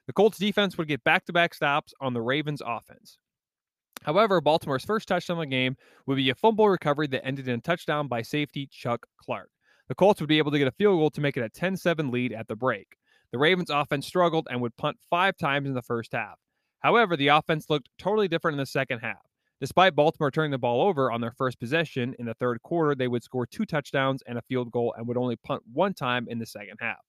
The 0.07 0.13
Colts 0.13 0.37
defense 0.37 0.77
would 0.77 0.89
get 0.89 1.01
back 1.05 1.25
to 1.25 1.33
back 1.33 1.53
stops 1.53 1.93
on 2.01 2.13
the 2.13 2.21
Ravens 2.21 2.61
offense. 2.63 3.17
However, 4.03 4.41
Baltimore's 4.41 4.83
first 4.83 5.07
touchdown 5.07 5.37
of 5.37 5.43
the 5.43 5.47
game 5.47 5.77
would 6.05 6.17
be 6.17 6.29
a 6.29 6.35
fumble 6.35 6.67
recovery 6.67 7.07
that 7.07 7.25
ended 7.25 7.47
in 7.47 7.59
a 7.59 7.61
touchdown 7.61 8.09
by 8.09 8.21
safety 8.21 8.67
Chuck 8.69 9.07
Clark. 9.17 9.49
The 9.87 9.95
Colts 9.95 10.19
would 10.19 10.27
be 10.27 10.37
able 10.37 10.51
to 10.51 10.59
get 10.59 10.67
a 10.67 10.71
field 10.71 10.99
goal 10.99 11.09
to 11.11 11.21
make 11.21 11.37
it 11.37 11.43
a 11.43 11.49
10 11.49 11.77
7 11.77 12.11
lead 12.11 12.33
at 12.33 12.49
the 12.49 12.55
break. 12.57 12.97
The 13.31 13.37
Ravens 13.37 13.69
offense 13.69 14.05
struggled 14.05 14.47
and 14.51 14.61
would 14.61 14.75
punt 14.75 14.97
five 15.09 15.37
times 15.37 15.69
in 15.69 15.73
the 15.73 15.81
first 15.81 16.11
half. 16.11 16.37
However, 16.79 17.15
the 17.15 17.29
offense 17.29 17.69
looked 17.69 17.89
totally 17.97 18.27
different 18.27 18.55
in 18.55 18.59
the 18.59 18.65
second 18.65 18.99
half. 18.99 19.25
Despite 19.61 19.95
Baltimore 19.95 20.31
turning 20.31 20.51
the 20.51 20.57
ball 20.57 20.81
over 20.81 21.11
on 21.11 21.21
their 21.21 21.31
first 21.31 21.59
possession 21.59 22.13
in 22.19 22.25
the 22.25 22.33
third 22.33 22.61
quarter, 22.61 22.93
they 22.93 23.07
would 23.07 23.23
score 23.23 23.45
two 23.45 23.65
touchdowns 23.65 24.21
and 24.27 24.37
a 24.37 24.41
field 24.43 24.71
goal 24.71 24.93
and 24.97 25.07
would 25.07 25.17
only 25.17 25.37
punt 25.37 25.63
one 25.71 25.93
time 25.93 26.27
in 26.29 26.39
the 26.39 26.45
second 26.45 26.77
half. 26.81 26.99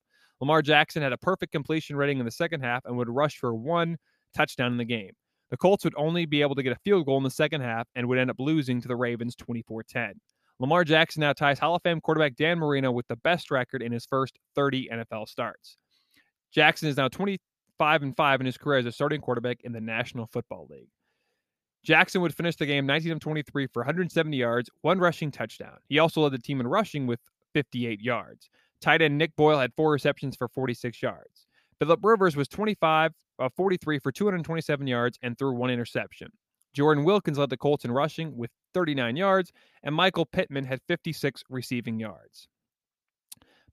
Lamar 0.40 0.62
Jackson 0.62 1.02
had 1.02 1.12
a 1.12 1.18
perfect 1.18 1.50
completion 1.50 1.96
rating 1.96 2.18
in 2.18 2.24
the 2.24 2.30
second 2.30 2.60
half 2.60 2.84
and 2.84 2.96
would 2.96 3.08
rush 3.08 3.38
for 3.38 3.54
one 3.54 3.96
touchdown 4.34 4.70
in 4.70 4.78
the 4.78 4.84
game. 4.84 5.12
The 5.50 5.56
Colts 5.56 5.84
would 5.84 5.94
only 5.96 6.26
be 6.26 6.42
able 6.42 6.54
to 6.54 6.62
get 6.62 6.72
a 6.72 6.80
field 6.84 7.06
goal 7.06 7.16
in 7.16 7.22
the 7.22 7.30
second 7.30 7.62
half 7.62 7.86
and 7.94 8.06
would 8.08 8.18
end 8.18 8.30
up 8.30 8.36
losing 8.38 8.80
to 8.80 8.88
the 8.88 8.96
Ravens 8.96 9.34
24 9.36 9.82
10. 9.84 10.14
Lamar 10.58 10.84
Jackson 10.84 11.20
now 11.20 11.32
ties 11.32 11.58
Hall 11.58 11.74
of 11.74 11.82
Fame 11.82 12.00
quarterback 12.00 12.36
Dan 12.36 12.58
Marino 12.58 12.90
with 12.90 13.06
the 13.08 13.16
best 13.16 13.50
record 13.50 13.82
in 13.82 13.92
his 13.92 14.06
first 14.06 14.38
30 14.54 14.88
NFL 14.92 15.28
starts. 15.28 15.76
Jackson 16.52 16.88
is 16.88 16.96
now 16.96 17.08
25 17.08 18.02
and 18.02 18.16
5 18.16 18.40
in 18.40 18.46
his 18.46 18.56
career 18.56 18.78
as 18.78 18.86
a 18.86 18.92
starting 18.92 19.20
quarterback 19.20 19.58
in 19.64 19.72
the 19.72 19.80
National 19.80 20.26
Football 20.26 20.66
League. 20.70 20.88
Jackson 21.86 22.20
would 22.20 22.34
finish 22.34 22.56
the 22.56 22.66
game 22.66 22.84
19 22.84 23.12
of 23.12 23.20
23 23.20 23.68
for 23.68 23.80
170 23.82 24.36
yards, 24.36 24.68
one 24.82 24.98
rushing 24.98 25.30
touchdown. 25.30 25.78
He 25.88 26.00
also 26.00 26.20
led 26.20 26.32
the 26.32 26.38
team 26.38 26.58
in 26.58 26.66
rushing 26.66 27.06
with 27.06 27.20
58 27.54 28.00
yards. 28.00 28.50
Tight 28.80 29.02
end 29.02 29.16
Nick 29.16 29.36
Boyle 29.36 29.60
had 29.60 29.72
four 29.76 29.92
receptions 29.92 30.34
for 30.34 30.48
46 30.48 31.00
yards. 31.00 31.46
Philip 31.78 32.00
Rivers 32.02 32.34
was 32.34 32.48
25 32.48 33.12
of 33.38 33.52
43 33.54 34.00
for 34.00 34.10
227 34.10 34.86
yards 34.88 35.16
and 35.22 35.38
threw 35.38 35.52
one 35.52 35.70
interception. 35.70 36.32
Jordan 36.74 37.04
Wilkins 37.04 37.38
led 37.38 37.50
the 37.50 37.56
Colts 37.56 37.84
in 37.84 37.92
rushing 37.92 38.36
with 38.36 38.50
39 38.74 39.14
yards, 39.14 39.52
and 39.84 39.94
Michael 39.94 40.26
Pittman 40.26 40.64
had 40.64 40.80
56 40.88 41.44
receiving 41.48 42.00
yards. 42.00 42.48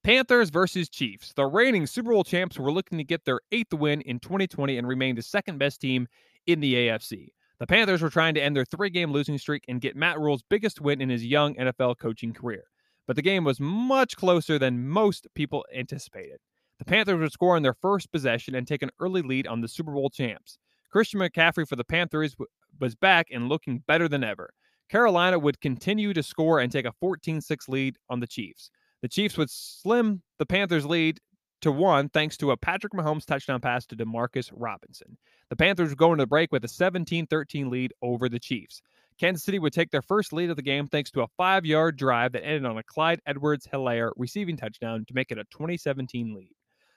Panthers 0.03 0.51
versus 0.51 0.87
Chiefs. 0.87 1.33
The 1.35 1.45
reigning 1.45 1.87
Super 1.87 2.11
Bowl 2.11 2.23
champs 2.23 2.59
were 2.59 2.71
looking 2.71 2.99
to 2.99 3.03
get 3.03 3.25
their 3.25 3.39
eighth 3.51 3.73
win 3.73 4.01
in 4.01 4.19
2020 4.19 4.77
and 4.77 4.87
remain 4.87 5.15
the 5.15 5.23
second 5.23 5.57
best 5.57 5.81
team 5.81 6.07
in 6.45 6.59
the 6.59 6.75
AFC. 6.75 7.29
The 7.63 7.67
Panthers 7.67 8.01
were 8.01 8.09
trying 8.09 8.33
to 8.33 8.41
end 8.41 8.57
their 8.57 8.65
three 8.65 8.89
game 8.89 9.13
losing 9.13 9.37
streak 9.37 9.63
and 9.69 9.79
get 9.79 9.95
Matt 9.95 10.19
Rhule's 10.19 10.43
biggest 10.49 10.81
win 10.81 10.99
in 10.99 11.07
his 11.07 11.25
young 11.25 11.55
NFL 11.55 11.97
coaching 11.97 12.33
career. 12.33 12.65
But 13.07 13.15
the 13.15 13.21
game 13.21 13.45
was 13.45 13.57
much 13.57 14.17
closer 14.17 14.59
than 14.59 14.89
most 14.89 15.27
people 15.33 15.65
anticipated. 15.73 16.39
The 16.79 16.83
Panthers 16.83 17.21
would 17.21 17.31
score 17.31 17.55
on 17.55 17.61
their 17.61 17.73
first 17.73 18.11
possession 18.11 18.53
and 18.53 18.67
take 18.67 18.81
an 18.81 18.89
early 18.99 19.21
lead 19.21 19.47
on 19.47 19.61
the 19.61 19.69
Super 19.69 19.93
Bowl 19.93 20.09
champs. 20.09 20.57
Christian 20.91 21.21
McCaffrey 21.21 21.65
for 21.65 21.77
the 21.77 21.85
Panthers 21.85 22.35
was 22.81 22.95
back 22.95 23.27
and 23.31 23.47
looking 23.47 23.81
better 23.87 24.09
than 24.09 24.25
ever. 24.25 24.49
Carolina 24.89 25.39
would 25.39 25.61
continue 25.61 26.11
to 26.11 26.21
score 26.21 26.59
and 26.59 26.69
take 26.69 26.85
a 26.85 26.91
14 26.99 27.39
6 27.39 27.69
lead 27.69 27.95
on 28.09 28.19
the 28.19 28.27
Chiefs. 28.27 28.71
The 29.01 29.07
Chiefs 29.07 29.37
would 29.37 29.49
slim 29.49 30.21
the 30.37 30.45
Panthers' 30.45 30.85
lead 30.85 31.21
to 31.63 31.71
one 31.71 32.09
thanks 32.09 32.35
to 32.35 32.51
a 32.51 32.57
Patrick 32.57 32.91
Mahomes 32.91 33.25
touchdown 33.25 33.61
pass 33.61 33.85
to 33.85 33.95
Demarcus 33.95 34.51
Robinson. 34.53 35.17
The 35.53 35.57
Panthers 35.57 35.89
would 35.89 35.99
go 35.99 36.11
into 36.11 36.23
the 36.23 36.27
break 36.27 36.51
with 36.51 36.65
a 36.65 36.67
17 36.67 37.27
13 37.27 37.69
lead 37.69 37.93
over 38.01 38.27
the 38.27 38.39
Chiefs. 38.39 38.81
Kansas 39.19 39.43
City 39.43 39.59
would 39.59 39.71
take 39.71 39.91
their 39.91 40.01
first 40.01 40.33
lead 40.33 40.49
of 40.49 40.55
the 40.55 40.63
game 40.63 40.87
thanks 40.87 41.11
to 41.11 41.21
a 41.21 41.27
five 41.37 41.63
yard 41.63 41.95
drive 41.95 42.31
that 42.31 42.43
ended 42.43 42.65
on 42.65 42.79
a 42.79 42.83
Clyde 42.83 43.21
Edwards 43.27 43.67
Helaire 43.71 44.13
receiving 44.17 44.57
touchdown 44.57 45.05
to 45.05 45.13
make 45.13 45.29
it 45.29 45.37
a 45.37 45.43
2017 45.51 46.33
lead. 46.33 46.49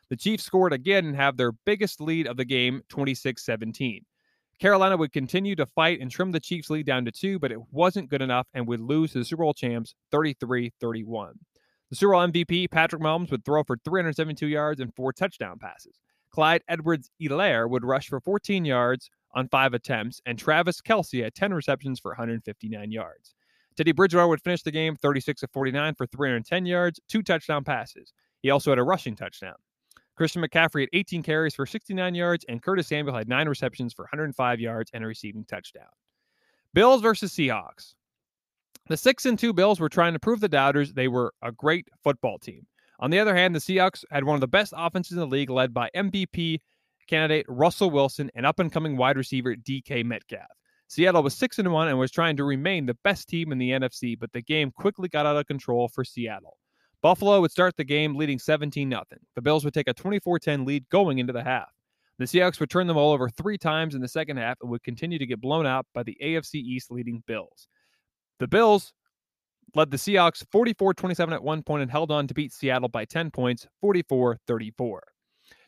The 0.08 0.16
Chiefs 0.16 0.44
scored 0.44 0.72
again 0.72 1.04
and 1.04 1.14
have 1.14 1.36
their 1.36 1.52
biggest 1.52 2.00
lead 2.00 2.26
of 2.26 2.38
the 2.38 2.46
game, 2.46 2.80
26 2.88 3.44
17. 3.44 4.06
Carolina 4.58 4.96
would 4.96 5.12
continue 5.12 5.54
to 5.54 5.66
fight 5.66 6.00
and 6.00 6.10
trim 6.10 6.32
the 6.32 6.40
Chiefs' 6.40 6.70
lead 6.70 6.86
down 6.86 7.04
to 7.04 7.12
two, 7.12 7.38
but 7.38 7.52
it 7.52 7.60
wasn't 7.72 8.08
good 8.08 8.22
enough 8.22 8.46
and 8.54 8.66
would 8.66 8.80
lose 8.80 9.12
to 9.12 9.18
the 9.18 9.24
Super 9.26 9.42
Bowl 9.42 9.52
champs 9.52 9.94
33 10.12 10.72
31. 10.80 11.34
The 11.90 11.96
Super 11.96 12.12
Bowl 12.14 12.26
MVP, 12.26 12.70
Patrick 12.70 13.02
Mahomes, 13.02 13.30
would 13.30 13.44
throw 13.44 13.64
for 13.64 13.76
372 13.84 14.46
yards 14.46 14.80
and 14.80 14.94
four 14.94 15.12
touchdown 15.12 15.58
passes. 15.58 16.00
Clyde 16.36 16.62
Edwards 16.68 17.10
Helaire 17.18 17.66
would 17.66 17.82
rush 17.82 18.08
for 18.08 18.20
14 18.20 18.66
yards 18.66 19.08
on 19.34 19.48
five 19.48 19.72
attempts, 19.72 20.20
and 20.26 20.38
Travis 20.38 20.82
Kelce 20.82 21.24
had 21.24 21.34
10 21.34 21.54
receptions 21.54 21.98
for 21.98 22.10
159 22.10 22.92
yards. 22.92 23.34
Teddy 23.74 23.92
Bridgewater 23.92 24.28
would 24.28 24.42
finish 24.42 24.62
the 24.62 24.70
game 24.70 24.96
36 24.96 25.44
of 25.44 25.50
49 25.50 25.94
for 25.94 26.06
310 26.06 26.66
yards, 26.66 27.00
two 27.08 27.22
touchdown 27.22 27.64
passes. 27.64 28.12
He 28.42 28.50
also 28.50 28.70
had 28.70 28.78
a 28.78 28.82
rushing 28.82 29.16
touchdown. 29.16 29.54
Christian 30.14 30.42
McCaffrey 30.42 30.82
had 30.82 30.90
18 30.92 31.22
carries 31.22 31.54
for 31.54 31.64
69 31.64 32.14
yards, 32.14 32.44
and 32.50 32.62
Curtis 32.62 32.88
Samuel 32.88 33.16
had 33.16 33.30
nine 33.30 33.48
receptions 33.48 33.94
for 33.94 34.02
105 34.02 34.60
yards 34.60 34.90
and 34.92 35.02
a 35.02 35.06
receiving 35.06 35.46
touchdown. 35.46 35.88
Bills 36.74 37.00
versus 37.00 37.32
Seahawks. 37.32 37.94
The 38.90 38.98
6 38.98 39.24
and 39.24 39.38
2 39.38 39.54
Bills 39.54 39.80
were 39.80 39.88
trying 39.88 40.12
to 40.12 40.18
prove 40.18 40.40
the 40.40 40.50
doubters 40.50 40.92
they 40.92 41.08
were 41.08 41.32
a 41.40 41.50
great 41.50 41.88
football 42.04 42.38
team. 42.38 42.66
On 42.98 43.10
the 43.10 43.18
other 43.18 43.34
hand, 43.34 43.54
the 43.54 43.60
Seahawks 43.60 44.04
had 44.10 44.24
one 44.24 44.34
of 44.34 44.40
the 44.40 44.48
best 44.48 44.72
offenses 44.76 45.12
in 45.12 45.18
the 45.18 45.26
league, 45.26 45.50
led 45.50 45.74
by 45.74 45.90
MVP 45.94 46.60
candidate 47.06 47.46
Russell 47.48 47.90
Wilson 47.90 48.30
and 48.34 48.46
up 48.46 48.58
and 48.58 48.72
coming 48.72 48.96
wide 48.96 49.16
receiver 49.16 49.54
DK 49.54 50.04
Metcalf. 50.04 50.46
Seattle 50.88 51.22
was 51.22 51.34
6 51.34 51.58
and 51.58 51.72
1 51.72 51.88
and 51.88 51.98
was 51.98 52.10
trying 52.10 52.36
to 52.36 52.44
remain 52.44 52.86
the 52.86 52.96
best 53.02 53.28
team 53.28 53.52
in 53.52 53.58
the 53.58 53.70
NFC, 53.70 54.18
but 54.18 54.32
the 54.32 54.42
game 54.42 54.70
quickly 54.70 55.08
got 55.08 55.26
out 55.26 55.36
of 55.36 55.46
control 55.46 55.88
for 55.88 56.04
Seattle. 56.04 56.56
Buffalo 57.02 57.40
would 57.40 57.50
start 57.50 57.76
the 57.76 57.84
game 57.84 58.14
leading 58.14 58.38
17 58.38 58.90
0. 58.90 59.02
The 59.34 59.42
Bills 59.42 59.64
would 59.64 59.74
take 59.74 59.88
a 59.88 59.94
24 59.94 60.38
10 60.38 60.64
lead 60.64 60.88
going 60.90 61.18
into 61.18 61.32
the 61.32 61.42
half. 61.42 61.68
The 62.18 62.24
Seahawks 62.24 62.60
would 62.60 62.70
turn 62.70 62.86
the 62.86 62.94
ball 62.94 63.12
over 63.12 63.28
three 63.28 63.58
times 63.58 63.94
in 63.94 64.00
the 64.00 64.08
second 64.08 64.38
half 64.38 64.56
and 64.62 64.70
would 64.70 64.82
continue 64.82 65.18
to 65.18 65.26
get 65.26 65.40
blown 65.40 65.66
out 65.66 65.86
by 65.92 66.02
the 66.02 66.16
AFC 66.22 66.54
East 66.54 66.90
leading 66.90 67.22
Bills. 67.26 67.68
The 68.38 68.48
Bills 68.48 68.92
led 69.74 69.90
the 69.90 69.96
Seahawks 69.96 70.44
44 70.50 70.94
27 70.94 71.34
at 71.34 71.42
one 71.42 71.62
point 71.62 71.82
and 71.82 71.90
held 71.90 72.10
on 72.10 72.26
to 72.26 72.34
beat 72.34 72.52
Seattle 72.52 72.88
by 72.88 73.04
10 73.04 73.30
points, 73.30 73.66
44 73.80 74.38
34. 74.46 75.02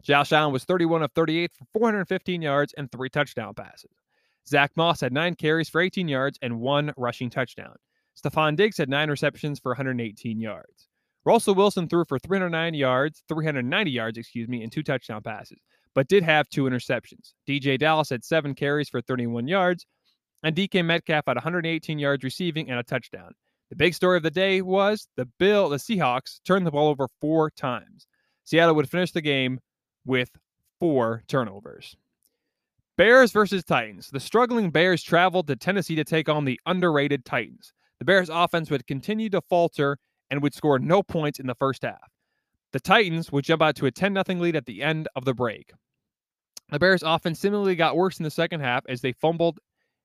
Josh 0.02 0.32
Allen 0.32 0.52
was 0.52 0.64
31 0.64 1.02
of 1.02 1.12
38 1.12 1.52
for 1.52 1.64
415 1.72 2.42
yards 2.42 2.74
and 2.76 2.90
three 2.90 3.08
touchdown 3.08 3.54
passes. 3.54 3.90
Zach 4.48 4.70
Moss 4.76 5.00
had 5.00 5.12
nine 5.12 5.34
carries 5.34 5.68
for 5.68 5.80
18 5.80 6.08
yards 6.08 6.38
and 6.40 6.60
one 6.60 6.92
rushing 6.96 7.30
touchdown. 7.30 7.76
Stefon 8.16 8.56
Diggs 8.56 8.78
had 8.78 8.88
nine 8.88 9.10
receptions 9.10 9.60
for 9.60 9.70
118 9.70 10.40
yards. 10.40 10.88
Russell 11.24 11.54
Wilson 11.54 11.88
threw 11.88 12.04
for 12.06 12.18
309 12.18 12.74
yards, 12.74 13.22
390 13.28 13.90
yards, 13.90 14.16
excuse 14.16 14.48
me, 14.48 14.62
and 14.62 14.72
two 14.72 14.82
touchdown 14.82 15.22
passes, 15.22 15.58
but 15.94 16.08
did 16.08 16.22
have 16.22 16.48
two 16.48 16.64
interceptions. 16.64 17.34
DeeJay 17.46 17.78
Dallas 17.78 18.08
had 18.08 18.24
seven 18.24 18.54
carries 18.54 18.88
for 18.88 19.02
31 19.02 19.46
yards, 19.46 19.84
and 20.42 20.56
DK 20.56 20.84
Metcalf 20.84 21.24
had 21.26 21.36
118 21.36 21.98
yards 21.98 22.24
receiving 22.24 22.70
and 22.70 22.78
a 22.78 22.82
touchdown. 22.82 23.32
The 23.70 23.76
big 23.76 23.94
story 23.94 24.16
of 24.16 24.22
the 24.22 24.30
day 24.30 24.62
was 24.62 25.08
the 25.16 25.26
Bill, 25.38 25.68
the 25.68 25.76
Seahawks 25.76 26.40
turned 26.44 26.66
the 26.66 26.70
ball 26.70 26.88
over 26.88 27.06
four 27.20 27.50
times. 27.50 28.06
Seattle 28.44 28.74
would 28.74 28.90
finish 28.90 29.12
the 29.12 29.20
game 29.20 29.60
with 30.06 30.30
four 30.80 31.22
turnovers. 31.28 31.96
Bears 32.96 33.30
versus 33.30 33.62
Titans. 33.62 34.08
The 34.10 34.20
struggling 34.20 34.70
Bears 34.70 35.02
traveled 35.02 35.46
to 35.48 35.56
Tennessee 35.56 35.94
to 35.96 36.04
take 36.04 36.28
on 36.28 36.44
the 36.44 36.58
underrated 36.66 37.24
Titans. 37.24 37.72
The 37.98 38.04
Bears 38.04 38.30
offense 38.30 38.70
would 38.70 38.86
continue 38.86 39.28
to 39.30 39.42
falter 39.42 39.98
and 40.30 40.42
would 40.42 40.54
score 40.54 40.78
no 40.78 41.02
points 41.02 41.38
in 41.38 41.46
the 41.46 41.54
first 41.54 41.82
half. 41.82 42.10
The 42.72 42.80
Titans 42.80 43.30
would 43.30 43.44
jump 43.44 43.62
out 43.62 43.76
to 43.76 43.86
a 43.86 43.90
10 43.90 44.14
0 44.14 44.40
lead 44.40 44.56
at 44.56 44.66
the 44.66 44.82
end 44.82 45.08
of 45.14 45.24
the 45.24 45.34
break. 45.34 45.72
The 46.70 46.78
Bears 46.78 47.02
offense 47.02 47.38
similarly 47.38 47.76
got 47.76 47.96
worse 47.96 48.18
in 48.18 48.24
the 48.24 48.30
second 48.30 48.60
half 48.60 48.84
as 48.88 49.00
they 49.00 49.12
fumbled 49.12 49.58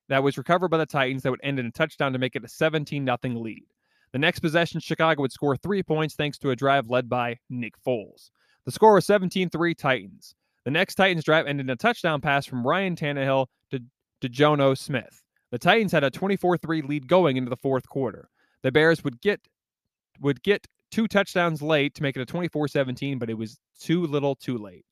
that 0.08 0.22
was 0.22 0.38
recovered 0.38 0.68
by 0.68 0.78
the 0.78 0.86
Titans 0.86 1.22
that 1.22 1.30
would 1.30 1.40
end 1.42 1.58
in 1.58 1.66
a 1.66 1.70
touchdown 1.70 2.12
to 2.12 2.18
make 2.18 2.36
it 2.36 2.44
a 2.44 2.48
17 2.48 3.06
0 3.06 3.18
lead. 3.38 3.66
The 4.12 4.18
next 4.18 4.40
possession, 4.40 4.80
Chicago 4.80 5.22
would 5.22 5.32
score 5.32 5.56
three 5.56 5.82
points 5.82 6.14
thanks 6.14 6.38
to 6.38 6.50
a 6.50 6.56
drive 6.56 6.88
led 6.88 7.08
by 7.08 7.38
Nick 7.50 7.74
Foles. 7.84 8.30
The 8.64 8.72
score 8.72 8.94
was 8.94 9.06
17 9.06 9.50
3 9.50 9.74
Titans. 9.74 10.34
The 10.64 10.70
next 10.70 10.94
Titans 10.94 11.24
drive 11.24 11.46
ended 11.46 11.66
in 11.66 11.70
a 11.70 11.76
touchdown 11.76 12.20
pass 12.20 12.46
from 12.46 12.66
Ryan 12.66 12.96
Tannehill 12.96 13.46
to, 13.70 13.80
to 14.20 14.28
Jonnu 14.28 14.78
Smith. 14.78 15.22
The 15.50 15.58
Titans 15.58 15.92
had 15.92 16.04
a 16.04 16.10
24 16.10 16.58
3 16.58 16.82
lead 16.82 17.08
going 17.08 17.36
into 17.36 17.50
the 17.50 17.56
fourth 17.56 17.88
quarter. 17.88 18.28
The 18.62 18.72
Bears 18.72 19.04
would 19.04 19.20
get 19.20 19.40
would 20.20 20.42
get 20.42 20.66
two 20.90 21.08
touchdowns 21.08 21.60
late 21.60 21.94
to 21.96 22.02
make 22.02 22.16
it 22.16 22.22
a 22.22 22.26
24 22.26 22.68
17, 22.68 23.18
but 23.18 23.28
it 23.28 23.34
was 23.34 23.58
too 23.78 24.06
little 24.06 24.36
too 24.36 24.58
late. 24.58 24.86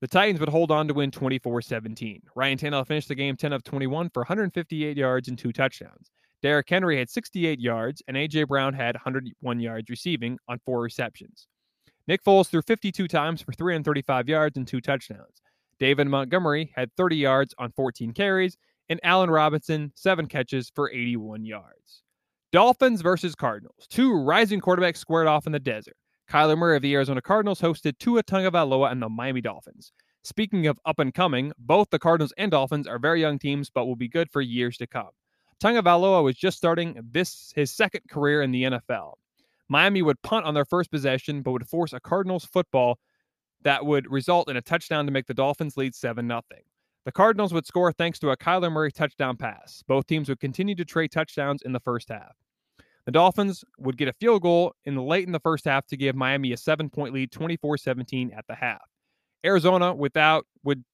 The 0.00 0.08
Titans 0.08 0.40
would 0.40 0.50
hold 0.50 0.70
on 0.70 0.88
to 0.88 0.94
win 0.94 1.10
24 1.10 1.62
17. 1.62 2.22
Ryan 2.34 2.58
Tannehill 2.58 2.86
finished 2.86 3.08
the 3.08 3.14
game 3.14 3.36
10 3.36 3.52
of 3.52 3.64
21 3.64 4.10
for 4.10 4.20
158 4.20 4.96
yards 4.96 5.28
and 5.28 5.38
two 5.38 5.52
touchdowns. 5.52 6.10
Derrick 6.42 6.68
Henry 6.68 6.98
had 6.98 7.08
68 7.08 7.58
yards, 7.58 8.02
and 8.06 8.16
A.J. 8.16 8.44
Brown 8.44 8.74
had 8.74 8.94
101 8.94 9.60
yards 9.60 9.88
receiving 9.88 10.38
on 10.48 10.60
four 10.66 10.82
receptions. 10.82 11.48
Nick 12.06 12.22
Foles 12.22 12.48
threw 12.48 12.62
52 12.62 13.08
times 13.08 13.40
for 13.40 13.52
335 13.52 14.28
yards 14.28 14.56
and 14.56 14.68
two 14.68 14.80
touchdowns. 14.80 15.40
David 15.78 16.06
Montgomery 16.06 16.72
had 16.74 16.90
30 16.96 17.16
yards 17.16 17.54
on 17.58 17.72
14 17.72 18.12
carries, 18.12 18.56
and 18.88 19.00
Allen 19.02 19.30
Robinson, 19.30 19.92
seven 19.96 20.26
catches 20.26 20.70
for 20.74 20.90
81 20.90 21.44
yards. 21.44 22.02
Dolphins 22.52 23.00
versus 23.00 23.34
Cardinals. 23.34 23.86
Two 23.88 24.14
rising 24.14 24.60
quarterbacks 24.60 24.98
squared 24.98 25.26
off 25.26 25.46
in 25.46 25.52
the 25.52 25.58
desert. 25.58 25.96
Kyler 26.30 26.58
Murray 26.58 26.76
of 26.76 26.82
the 26.82 26.94
Arizona 26.94 27.22
Cardinals 27.22 27.60
hosted 27.60 27.98
Tua 27.98 28.22
Tagovailoa 28.22 28.90
and 28.90 29.00
the 29.00 29.08
Miami 29.08 29.40
Dolphins. 29.40 29.92
Speaking 30.24 30.66
of 30.66 30.78
up 30.84 30.98
and 30.98 31.14
coming, 31.14 31.52
both 31.58 31.90
the 31.90 32.00
Cardinals 32.00 32.32
and 32.36 32.50
Dolphins 32.50 32.88
are 32.88 32.98
very 32.98 33.20
young 33.20 33.38
teams, 33.38 33.70
but 33.70 33.86
will 33.86 33.96
be 33.96 34.08
good 34.08 34.30
for 34.30 34.40
years 34.40 34.76
to 34.78 34.86
come. 34.86 35.10
Tagovailoa 35.62 36.24
was 36.24 36.36
just 36.36 36.56
starting 36.56 36.98
this 37.12 37.52
his 37.54 37.70
second 37.70 38.02
career 38.10 38.42
in 38.42 38.50
the 38.50 38.64
NFL. 38.64 39.14
Miami 39.68 40.02
would 40.02 40.20
punt 40.22 40.44
on 40.44 40.54
their 40.54 40.64
first 40.64 40.90
possession, 40.90 41.42
but 41.42 41.52
would 41.52 41.68
force 41.68 41.92
a 41.92 42.00
Cardinals 42.00 42.44
football 42.44 42.98
that 43.62 43.86
would 43.86 44.10
result 44.10 44.50
in 44.50 44.56
a 44.56 44.62
touchdown 44.62 45.06
to 45.06 45.12
make 45.12 45.26
the 45.26 45.34
Dolphins 45.34 45.76
lead 45.76 45.94
7 45.94 46.26
0. 46.26 46.40
The 47.04 47.12
Cardinals 47.12 47.54
would 47.54 47.66
score 47.66 47.92
thanks 47.92 48.18
to 48.18 48.30
a 48.30 48.36
Kyler 48.36 48.70
Murray 48.70 48.90
touchdown 48.90 49.36
pass. 49.36 49.84
Both 49.86 50.06
teams 50.08 50.28
would 50.28 50.40
continue 50.40 50.74
to 50.74 50.84
trade 50.84 51.12
touchdowns 51.12 51.62
in 51.62 51.72
the 51.72 51.80
first 51.80 52.08
half. 52.08 52.36
The 53.06 53.12
Dolphins 53.12 53.64
would 53.78 53.96
get 53.96 54.08
a 54.08 54.12
field 54.14 54.42
goal 54.42 54.74
in 54.84 54.96
the 54.96 55.02
late 55.02 55.26
in 55.26 55.32
the 55.32 55.40
first 55.40 55.64
half 55.64 55.86
to 55.86 55.96
give 55.96 56.16
Miami 56.16 56.52
a 56.52 56.56
seven 56.56 56.90
point 56.90 57.14
lead, 57.14 57.30
24 57.30 57.78
17 57.78 58.32
at 58.36 58.44
the 58.48 58.54
half. 58.54 58.82
Arizona 59.44 59.94
without 59.94 60.44
would 60.64 60.84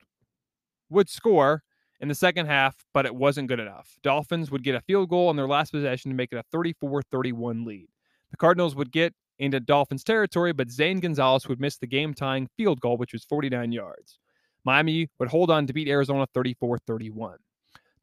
would 0.91 1.09
score 1.09 1.63
in 2.01 2.09
the 2.09 2.15
second 2.15 2.47
half, 2.47 2.77
but 2.93 3.07
it 3.07 3.15
wasn't 3.15 3.49
good 3.49 3.61
enough. 3.61 3.97
Dolphins 4.03 4.51
would 4.51 4.63
get 4.63 4.75
a 4.75 4.81
field 4.83 5.09
goal 5.09 5.29
on 5.29 5.37
their 5.37 5.49
last 5.49 5.71
possession 5.71 6.11
to 6.11 6.15
make 6.15 6.33
it 6.33 6.37
a 6.37 6.45
34 6.53 7.03
31 7.11 7.65
lead. 7.65 7.89
The 8.31 8.37
Cardinals 8.37 8.77
would 8.77 8.93
get 8.93 9.15
into 9.39 9.59
Dolphins 9.59 10.05
territory, 10.05 10.53
but 10.53 10.71
Zane 10.71 11.01
Gonzalez 11.01 11.49
would 11.49 11.61
miss 11.61 11.79
the 11.79 11.87
game 11.87 12.13
tying 12.13 12.49
field 12.59 12.81
goal, 12.81 12.99
which 12.99 13.15
was 13.15 13.25
49 13.25 13.73
yards. 13.73 14.19
Miami 14.65 15.09
would 15.19 15.29
hold 15.29 15.51
on 15.51 15.67
to 15.67 15.73
beat 15.73 15.89
Arizona 15.89 16.27
34 16.35 16.79
31. 16.87 17.39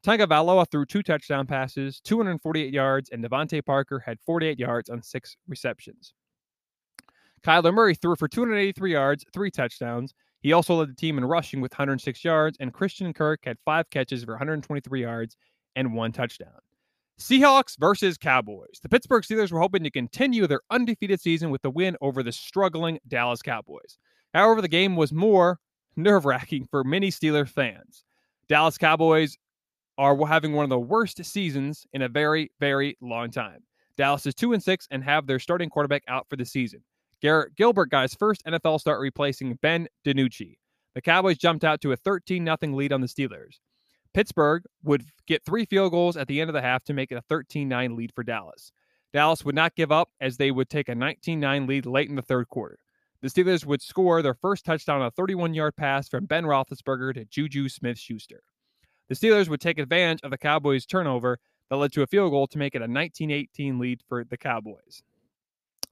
Tagovailoa 0.04 0.66
threw 0.70 0.86
two 0.86 1.02
touchdown 1.02 1.46
passes, 1.46 2.00
248 2.00 2.72
yards, 2.72 3.10
and 3.10 3.22
DeVante 3.22 3.64
Parker 3.64 3.98
had 3.98 4.18
48 4.20 4.58
yards 4.58 4.88
on 4.88 5.02
six 5.02 5.36
receptions. 5.46 6.14
Kyler 7.42 7.72
Murray 7.72 7.94
threw 7.94 8.16
for 8.16 8.28
283 8.28 8.92
yards, 8.92 9.24
three 9.32 9.50
touchdowns. 9.50 10.14
He 10.40 10.52
also 10.52 10.76
led 10.76 10.88
the 10.88 10.94
team 10.94 11.18
in 11.18 11.24
rushing 11.24 11.60
with 11.60 11.72
106 11.72 12.24
yards, 12.24 12.56
and 12.60 12.72
Christian 12.72 13.12
Kirk 13.12 13.40
had 13.44 13.58
five 13.64 13.88
catches 13.90 14.24
for 14.24 14.32
123 14.32 15.02
yards 15.02 15.36
and 15.76 15.94
one 15.94 16.12
touchdown. 16.12 16.60
Seahawks 17.18 17.78
versus 17.78 18.16
Cowboys. 18.16 18.80
The 18.82 18.88
Pittsburgh 18.88 19.22
Steelers 19.22 19.52
were 19.52 19.60
hoping 19.60 19.84
to 19.84 19.90
continue 19.90 20.46
their 20.46 20.62
undefeated 20.70 21.20
season 21.20 21.50
with 21.50 21.60
the 21.60 21.70
win 21.70 21.96
over 22.00 22.22
the 22.22 22.32
struggling 22.32 22.98
Dallas 23.06 23.42
Cowboys. 23.42 23.98
However, 24.32 24.62
the 24.62 24.68
game 24.68 24.96
was 24.96 25.12
more 25.12 25.58
nerve 25.96 26.24
wracking 26.24 26.66
for 26.70 26.82
many 26.82 27.10
Steelers 27.10 27.50
fans. 27.50 28.04
Dallas 28.48 28.78
Cowboys 28.78 29.36
are 30.00 30.16
having 30.26 30.54
one 30.54 30.64
of 30.64 30.70
the 30.70 30.78
worst 30.78 31.22
seasons 31.22 31.86
in 31.92 32.00
a 32.00 32.08
very, 32.08 32.50
very 32.58 32.96
long 33.02 33.30
time. 33.30 33.62
Dallas 33.98 34.24
is 34.24 34.34
2 34.34 34.54
and 34.54 34.62
6 34.62 34.88
and 34.90 35.04
have 35.04 35.26
their 35.26 35.38
starting 35.38 35.68
quarterback 35.68 36.02
out 36.08 36.26
for 36.30 36.36
the 36.36 36.44
season. 36.46 36.82
Garrett 37.20 37.54
Gilbert 37.54 37.92
his 37.92 38.14
first 38.14 38.42
NFL 38.46 38.80
start 38.80 38.98
replacing 38.98 39.58
Ben 39.60 39.86
DiNucci. 40.06 40.56
The 40.94 41.02
Cowboys 41.02 41.36
jumped 41.36 41.64
out 41.64 41.82
to 41.82 41.92
a 41.92 41.96
13 41.96 42.46
0 42.46 42.56
lead 42.74 42.94
on 42.94 43.02
the 43.02 43.06
Steelers. 43.06 43.58
Pittsburgh 44.14 44.64
would 44.82 45.04
get 45.26 45.44
three 45.44 45.66
field 45.66 45.92
goals 45.92 46.16
at 46.16 46.28
the 46.28 46.40
end 46.40 46.48
of 46.48 46.54
the 46.54 46.62
half 46.62 46.82
to 46.84 46.94
make 46.94 47.12
it 47.12 47.16
a 47.16 47.22
13 47.28 47.68
9 47.68 47.94
lead 47.94 48.10
for 48.14 48.24
Dallas. 48.24 48.72
Dallas 49.12 49.44
would 49.44 49.54
not 49.54 49.74
give 49.74 49.92
up 49.92 50.08
as 50.18 50.38
they 50.38 50.50
would 50.50 50.70
take 50.70 50.88
a 50.88 50.94
19 50.94 51.38
9 51.38 51.66
lead 51.66 51.84
late 51.84 52.08
in 52.08 52.16
the 52.16 52.22
third 52.22 52.48
quarter. 52.48 52.78
The 53.20 53.28
Steelers 53.28 53.66
would 53.66 53.82
score 53.82 54.22
their 54.22 54.32
first 54.32 54.64
touchdown 54.64 55.02
on 55.02 55.08
a 55.08 55.10
31 55.10 55.52
yard 55.52 55.76
pass 55.76 56.08
from 56.08 56.24
Ben 56.24 56.44
Roethlisberger 56.44 57.12
to 57.16 57.26
Juju 57.26 57.68
Smith 57.68 57.98
Schuster. 57.98 58.42
The 59.10 59.16
Steelers 59.16 59.48
would 59.48 59.60
take 59.60 59.80
advantage 59.80 60.20
of 60.22 60.30
the 60.30 60.38
Cowboys' 60.38 60.86
turnover 60.86 61.40
that 61.68 61.76
led 61.76 61.92
to 61.94 62.02
a 62.02 62.06
field 62.06 62.30
goal 62.30 62.46
to 62.46 62.58
make 62.58 62.76
it 62.76 62.82
a 62.82 62.86
19 62.86 63.32
18 63.32 63.80
lead 63.80 64.02
for 64.08 64.22
the 64.22 64.36
Cowboys. 64.36 65.02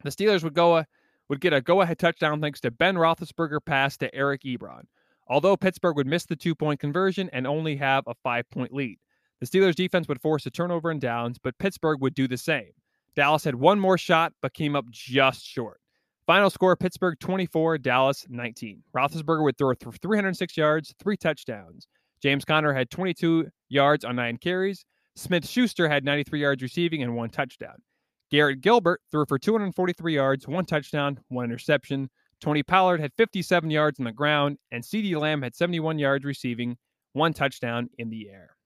The 0.04 0.10
Steelers 0.10 0.44
would 0.44 0.54
go 0.54 0.76
a, 0.76 0.86
would 1.28 1.40
get 1.40 1.52
a 1.52 1.60
go 1.60 1.80
ahead 1.80 1.98
touchdown 1.98 2.40
thanks 2.40 2.60
to 2.60 2.70
Ben 2.70 2.94
Roethlisberger 2.94 3.58
pass 3.66 3.96
to 3.96 4.14
Eric 4.14 4.42
Ebron, 4.42 4.84
although 5.26 5.56
Pittsburgh 5.56 5.96
would 5.96 6.06
miss 6.06 6.26
the 6.26 6.36
two 6.36 6.54
point 6.54 6.78
conversion 6.78 7.28
and 7.32 7.44
only 7.44 7.74
have 7.74 8.04
a 8.06 8.14
five 8.22 8.48
point 8.50 8.72
lead. 8.72 9.00
The 9.40 9.46
Steelers' 9.46 9.74
defense 9.74 10.06
would 10.06 10.22
force 10.22 10.46
a 10.46 10.50
turnover 10.50 10.88
and 10.88 11.00
downs, 11.00 11.38
but 11.42 11.58
Pittsburgh 11.58 12.00
would 12.00 12.14
do 12.14 12.28
the 12.28 12.36
same. 12.36 12.70
Dallas 13.16 13.42
had 13.42 13.56
one 13.56 13.80
more 13.80 13.98
shot, 13.98 14.32
but 14.40 14.54
came 14.54 14.76
up 14.76 14.88
just 14.90 15.44
short. 15.44 15.80
Final 16.24 16.50
score 16.50 16.76
Pittsburgh 16.76 17.18
24, 17.18 17.78
Dallas 17.78 18.26
19. 18.28 18.84
Roethlisberger 18.94 19.42
would 19.42 19.58
throw 19.58 19.74
for 19.80 19.90
306 19.90 20.56
yards, 20.56 20.94
three 21.00 21.16
touchdowns. 21.16 21.88
James 22.22 22.44
Conner 22.44 22.72
had 22.72 22.90
22 22.90 23.48
yards 23.68 24.04
on 24.04 24.16
nine 24.16 24.36
carries. 24.36 24.84
Smith 25.16 25.46
Schuster 25.46 25.88
had 25.88 26.04
93 26.04 26.40
yards 26.40 26.62
receiving 26.62 27.02
and 27.02 27.16
one 27.16 27.30
touchdown. 27.30 27.82
Garrett 28.30 28.60
Gilbert 28.60 29.00
threw 29.10 29.24
for 29.26 29.38
243 29.38 30.14
yards, 30.14 30.46
one 30.46 30.64
touchdown, 30.64 31.18
one 31.28 31.44
interception. 31.46 32.10
Tony 32.40 32.62
Pollard 32.62 33.00
had 33.00 33.12
57 33.16 33.70
yards 33.70 33.98
on 33.98 34.04
the 34.04 34.12
ground, 34.12 34.58
and 34.70 34.82
CeeDee 34.82 35.18
Lamb 35.18 35.42
had 35.42 35.56
71 35.56 35.98
yards 35.98 36.24
receiving, 36.24 36.76
one 37.14 37.32
touchdown 37.32 37.88
in 37.98 38.10
the 38.10 38.28
air. 38.30 38.56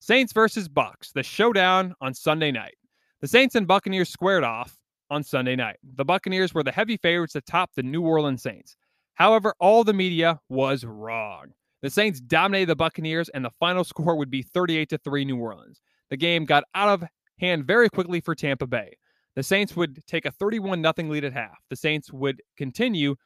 Saints 0.00 0.32
versus 0.32 0.68
Bucks, 0.68 1.12
the 1.12 1.22
showdown 1.22 1.94
on 2.00 2.12
Sunday 2.12 2.50
night. 2.50 2.74
The 3.20 3.28
Saints 3.28 3.54
and 3.54 3.66
Buccaneers 3.66 4.08
squared 4.08 4.44
off 4.44 4.76
on 5.10 5.22
Sunday 5.22 5.56
night. 5.56 5.76
The 5.82 6.04
Buccaneers 6.04 6.52
were 6.52 6.62
the 6.62 6.72
heavy 6.72 6.96
favorites 6.96 7.34
to 7.34 7.40
top 7.40 7.70
the 7.74 7.82
New 7.82 8.02
Orleans 8.02 8.42
Saints. 8.42 8.76
However, 9.14 9.54
all 9.60 9.84
the 9.84 9.92
media 9.92 10.40
was 10.48 10.84
wrong. 10.84 11.52
The 11.84 11.90
Saints 11.90 12.18
dominated 12.18 12.70
the 12.70 12.76
Buccaneers, 12.76 13.28
and 13.28 13.44
the 13.44 13.50
final 13.60 13.84
score 13.84 14.16
would 14.16 14.30
be 14.30 14.40
38 14.40 14.88
to 14.88 14.96
3 14.96 15.26
New 15.26 15.36
Orleans. 15.36 15.82
The 16.08 16.16
game 16.16 16.46
got 16.46 16.64
out 16.74 16.88
of 16.88 17.04
hand 17.38 17.66
very 17.66 17.90
quickly 17.90 18.22
for 18.22 18.34
Tampa 18.34 18.66
Bay. 18.66 18.96
The 19.36 19.42
Saints 19.42 19.76
would 19.76 20.02
take 20.06 20.24
a 20.24 20.30
31 20.30 20.82
0 20.82 21.10
lead 21.10 21.24
at 21.24 21.34
half. 21.34 21.58
The 21.68 21.76
Saints 21.76 22.10
would 22.10 22.40
continue 22.56 23.16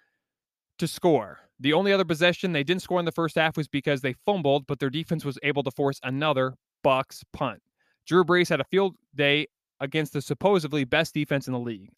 to 0.79 0.89
score. 0.89 1.39
The 1.61 1.73
only 1.73 1.93
other 1.93 2.05
possession 2.05 2.51
they 2.51 2.65
didn't 2.65 2.83
score 2.83 2.99
in 2.99 3.05
the 3.05 3.13
first 3.13 3.37
half 3.37 3.57
was 3.57 3.69
because 3.69 4.01
they 4.01 4.17
fumbled, 4.27 4.67
but 4.67 4.81
their 4.81 4.91
defense 4.91 5.25
was 5.25 5.39
able 5.45 5.63
to 5.63 5.71
force 5.71 6.01
another 6.03 6.57
Bucks 6.83 7.23
punt. 7.33 7.63
Drew 8.09 8.25
Brees 8.25 8.49
had 8.49 8.61
a 8.61 8.65
field 8.65 8.97
day 9.15 9.47
against 9.79 10.15
the 10.15 10.21
supposedly 10.21 10.83
best 10.83 11.15
defense 11.15 11.47
in 11.47 11.53
the 11.53 11.61
league. 11.61 11.93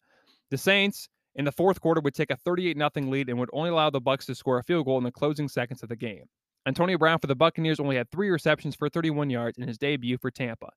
The 0.51 0.59
Saints 0.59 1.09
in 1.33 1.45
the 1.45 1.51
fourth 1.51 1.81
quarter 1.81 2.01
would 2.01 2.13
take 2.13 2.29
a 2.29 2.37
38 2.37 2.77
0 2.77 2.91
lead 3.09 3.29
and 3.29 3.39
would 3.39 3.49
only 3.51 3.71
allow 3.71 3.89
the 3.89 3.99
Bucks 3.99 4.27
to 4.27 4.35
score 4.35 4.59
a 4.59 4.63
field 4.63 4.85
goal 4.85 4.99
in 4.99 5.03
the 5.03 5.11
closing 5.11 5.47
seconds 5.47 5.81
of 5.81 5.89
the 5.89 5.95
game. 5.95 6.25
Antonio 6.65 6.97
Brown 6.97 7.19
for 7.19 7.27
the 7.27 7.35
Buccaneers 7.35 7.79
only 7.79 7.95
had 7.95 8.09
three 8.11 8.29
receptions 8.29 8.75
for 8.75 8.89
31 8.89 9.29
yards 9.29 9.57
in 9.57 9.67
his 9.67 9.77
debut 9.77 10.17
for 10.17 10.29
Tampa. 10.29 10.69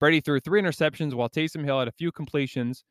Brady 0.00 0.20
threw 0.20 0.40
three 0.40 0.60
interceptions 0.60 1.14
while 1.14 1.28
Taysom 1.28 1.64
Hill 1.64 1.78
had 1.78 1.88
a 1.88 1.92
few 1.92 2.12
completions 2.12 2.84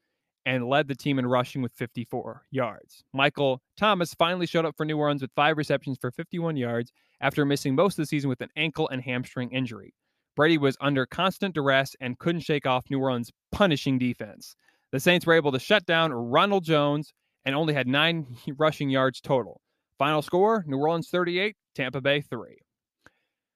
and 0.45 0.67
led 0.67 0.87
the 0.87 0.95
team 0.95 1.17
in 1.17 1.25
rushing 1.25 1.61
with 1.61 1.73
54 1.73 2.43
yards. 2.51 3.03
Michael 3.13 3.61
Thomas 3.77 4.13
finally 4.13 4.45
showed 4.45 4.65
up 4.65 4.75
for 4.77 4.85
New 4.85 4.97
Orleans 4.97 5.21
with 5.21 5.31
five 5.35 5.57
receptions 5.57 5.97
for 5.99 6.11
51 6.11 6.55
yards 6.55 6.91
after 7.21 7.45
missing 7.45 7.75
most 7.75 7.93
of 7.93 8.03
the 8.03 8.07
season 8.07 8.29
with 8.29 8.41
an 8.41 8.49
ankle 8.55 8.87
and 8.89 9.01
hamstring 9.01 9.51
injury. 9.51 9.93
Brady 10.35 10.57
was 10.57 10.77
under 10.81 11.05
constant 11.05 11.55
duress 11.55 11.95
and 11.99 12.19
couldn't 12.19 12.41
shake 12.41 12.67
off 12.67 12.89
New 12.89 12.99
Orleans' 12.99 13.31
punishing 13.51 13.97
defense. 13.97 14.55
The 14.91 14.99
Saints 14.99 15.25
were 15.25 15.33
able 15.33 15.51
to 15.51 15.59
shut 15.59 15.85
down 15.85 16.11
Ronald 16.13 16.63
Jones 16.63 17.13
and 17.45 17.55
only 17.55 17.73
had 17.73 17.87
nine 17.87 18.27
rushing 18.57 18.89
yards 18.89 19.21
total. 19.21 19.61
Final 19.97 20.21
score 20.21 20.63
New 20.67 20.77
Orleans 20.77 21.09
38, 21.09 21.55
Tampa 21.73 22.01
Bay 22.01 22.21
3. 22.21 22.57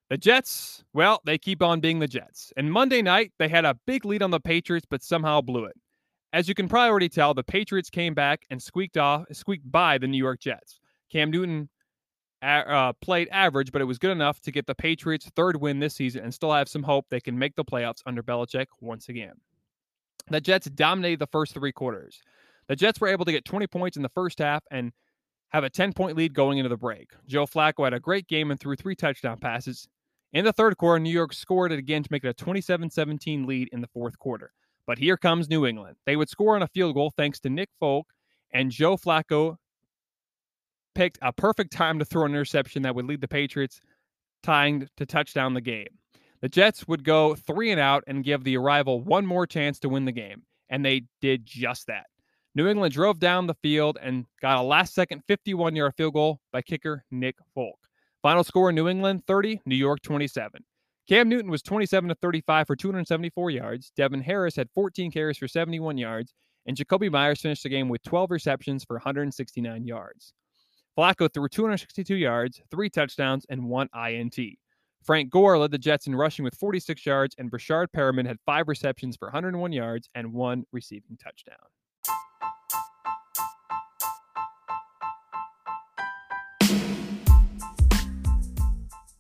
The 0.10 0.18
Jets, 0.18 0.84
well, 0.94 1.22
they 1.26 1.38
keep 1.38 1.62
on 1.62 1.82
being 1.82 2.00
the 2.00 2.08
Jets. 2.08 2.52
And 2.58 2.72
Monday 2.72 3.02
night, 3.02 3.32
they 3.38 3.48
had 3.48 3.66
a 3.66 3.78
big 3.86 4.06
lead 4.06 4.24
on 4.24 4.32
the 4.32 4.40
Patriots, 4.40 4.88
but 4.90 5.04
somehow 5.04 5.42
blew 5.42 5.66
it. 5.66 5.76
As 6.34 6.48
you 6.48 6.56
can 6.56 6.68
probably 6.68 6.90
already 6.90 7.10
tell, 7.10 7.34
the 7.34 7.44
Patriots 7.44 7.90
came 7.90 8.14
back 8.14 8.44
and 8.50 8.62
squeaked 8.62 8.98
off, 8.98 9.26
squeaked 9.32 9.72
by 9.72 9.98
the 9.98 10.08
New 10.08 10.18
York 10.18 10.40
Jets. 10.40 10.80
Cam 11.12 11.30
Newton 11.30 11.70
uh, 12.42 12.94
played 13.02 13.28
average, 13.32 13.72
but 13.72 13.82
it 13.82 13.86
was 13.86 13.98
good 13.98 14.12
enough 14.12 14.40
to 14.42 14.52
get 14.52 14.66
the 14.66 14.76
Patriots' 14.76 15.30
third 15.36 15.60
win 15.60 15.80
this 15.80 15.96
season 15.96 16.24
and 16.24 16.34
still 16.34 16.54
have 16.54 16.70
some 16.70 16.84
hope 16.84 17.06
they 17.10 17.20
can 17.20 17.38
make 17.38 17.56
the 17.56 17.66
playoffs 17.66 18.02
under 18.06 18.24
Belichick 18.24 18.68
once 18.80 19.10
again. 19.10 19.34
The 20.30 20.42
Jets 20.42 20.70
dominated 20.70 21.20
the 21.20 21.28
first 21.28 21.54
three 21.54 21.72
quarters. 21.72 22.22
The 22.68 22.76
Jets 22.76 23.02
were 23.02 23.08
able 23.08 23.26
to 23.26 23.32
get 23.32 23.46
20 23.46 23.68
points 23.68 23.98
in 23.98 24.04
the 24.04 24.10
first 24.10 24.40
half 24.40 24.64
and 24.72 24.92
have 25.50 25.64
a 25.64 25.70
10 25.70 25.94
point 25.94 26.16
lead 26.16 26.34
going 26.34 26.58
into 26.58 26.70
the 26.70 26.78
break. 26.78 27.12
Joe 27.28 27.46
Flacco 27.46 27.84
had 27.84 27.94
a 27.94 28.00
great 28.00 28.28
game 28.28 28.52
and 28.52 28.60
threw 28.60 28.76
three 28.76 28.96
touchdown 28.96 29.38
passes. 29.38 29.88
In 30.32 30.46
the 30.46 30.54
third 30.54 30.78
quarter, 30.78 31.00
New 31.00 31.10
York 31.10 31.34
scored 31.34 31.72
it 31.72 31.80
again 31.80 32.04
to 32.04 32.10
make 32.12 32.24
it 32.24 32.30
a 32.30 32.34
27 32.34 32.90
17 32.90 33.46
lead 33.46 33.70
in 33.72 33.82
the 33.82 33.88
fourth 33.88 34.18
quarter. 34.20 34.52
But 34.86 34.98
here 34.98 35.18
comes 35.18 35.50
New 35.50 35.66
England. 35.66 35.98
They 36.06 36.16
would 36.16 36.30
score 36.30 36.56
on 36.56 36.64
a 36.64 36.68
field 36.68 36.96
goal 36.96 37.12
thanks 37.16 37.40
to 37.42 37.50
Nick 37.50 37.70
Folk, 37.80 38.08
and 38.52 38.72
Joe 38.72 38.98
Flacco 38.98 39.58
picked 40.96 41.20
a 41.22 41.32
perfect 41.32 41.72
time 41.72 42.00
to 42.00 42.06
throw 42.06 42.26
an 42.26 42.32
interception 42.32 42.84
that 42.84 42.96
would 42.96 43.06
lead 43.06 43.22
the 43.22 43.28
Patriots 43.28 43.80
tying 44.44 44.88
to 44.98 45.06
touchdown 45.06 45.54
the 45.54 45.62
game. 45.62 45.88
The 46.42 46.50
Jets 46.50 46.88
would 46.88 47.04
go 47.04 47.36
three 47.36 47.72
and 47.72 47.80
out 47.80 48.04
and 48.08 48.24
give 48.24 48.44
the 48.44 48.58
arrival 48.58 49.02
one 49.02 49.26
more 49.26 49.46
chance 49.46 49.80
to 49.80 49.90
win 49.90 50.06
the 50.06 50.12
game, 50.12 50.44
and 50.70 50.86
they 50.86 51.04
did 51.22 51.46
just 51.46 51.88
that. 51.88 52.08
New 52.56 52.68
England 52.68 52.94
drove 52.94 53.20
down 53.20 53.48
the 53.48 53.54
field 53.56 53.98
and 54.02 54.26
got 54.42 54.58
a 54.58 54.62
last 54.62 54.94
second 54.94 55.22
51 55.28 55.76
yard 55.76 55.94
field 55.96 56.14
goal 56.14 56.40
by 56.52 56.62
kicker 56.62 57.06
Nick 57.12 57.36
Folk. 57.54 57.78
Final 58.22 58.44
score 58.44 58.72
New 58.72 58.88
England 58.88 59.24
30, 59.28 59.62
New 59.66 59.76
York 59.76 60.02
27. 60.02 60.64
Cam 61.08 61.30
Newton 61.30 61.50
was 61.50 61.62
27 61.62 62.10
to 62.10 62.16
35 62.16 62.68
for 62.68 62.76
274 62.76 63.50
yards. 63.50 63.92
Devin 63.96 64.22
Harris 64.22 64.56
had 64.56 64.70
14 64.76 65.12
carries 65.12 65.38
for 65.38 65.48
71 65.48 65.98
yards, 65.98 66.34
and 66.66 66.76
Jakobi 66.76 67.10
Meyers 67.10 67.42
finished 67.42 67.64
the 67.64 67.70
game 67.70 67.90
with 67.90 68.04
12 68.04 68.30
receptions 68.30 68.84
for 68.84 68.96
169 68.96 69.86
yards. 69.86 70.34
Flacco 70.98 71.32
threw 71.34 71.48
262 71.48 72.16
yards, 72.16 72.62
three 72.70 72.90
touchdowns, 72.90 73.46
and 73.50 73.64
one 73.70 73.90
INT. 73.96 74.38
Frank 75.04 75.30
Gore 75.30 75.58
led 75.58 75.72
the 75.72 75.78
Jets 75.78 76.08
in 76.08 76.16
rushing 76.16 76.44
with 76.44 76.56
46 76.56 77.06
yards, 77.06 77.36
and 77.38 77.50
Breshad 77.50 77.88
Perriman 77.96 78.28
had 78.28 78.38
five 78.46 78.68
receptions 78.68 79.16
for 79.16 79.28
101 79.28 79.72
yards 79.72 80.10
and 80.14 80.34
one 80.34 80.66
receiving 80.72 81.18
touchdown. 81.18 81.56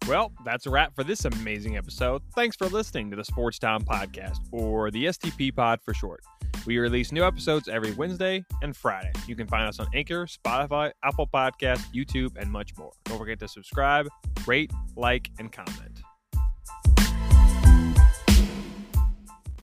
Well, 0.09 0.31
that's 0.43 0.65
a 0.65 0.71
wrap 0.71 0.95
for 0.95 1.03
this 1.03 1.25
amazing 1.25 1.77
episode. 1.77 2.23
Thanks 2.33 2.55
for 2.55 2.65
listening 2.65 3.11
to 3.11 3.15
the 3.15 3.23
Sports 3.23 3.59
Town 3.59 3.83
Podcast, 3.83 4.39
or 4.51 4.89
the 4.89 5.05
STP 5.05 5.55
Pod 5.55 5.81
for 5.85 5.93
short. 5.93 6.21
We 6.65 6.79
release 6.79 7.11
new 7.11 7.23
episodes 7.23 7.67
every 7.67 7.91
Wednesday 7.91 8.43
and 8.63 8.75
Friday. 8.75 9.11
You 9.27 9.35
can 9.35 9.45
find 9.45 9.67
us 9.67 9.79
on 9.79 9.85
Anchor, 9.93 10.25
Spotify, 10.25 10.93
Apple 11.03 11.27
Podcasts, 11.27 11.93
YouTube, 11.93 12.37
and 12.37 12.51
much 12.51 12.75
more. 12.75 12.91
Don't 13.05 13.19
forget 13.19 13.37
to 13.41 13.47
subscribe, 13.47 14.07
rate, 14.47 14.71
like, 14.95 15.29
and 15.37 15.51
comment. 15.51 16.01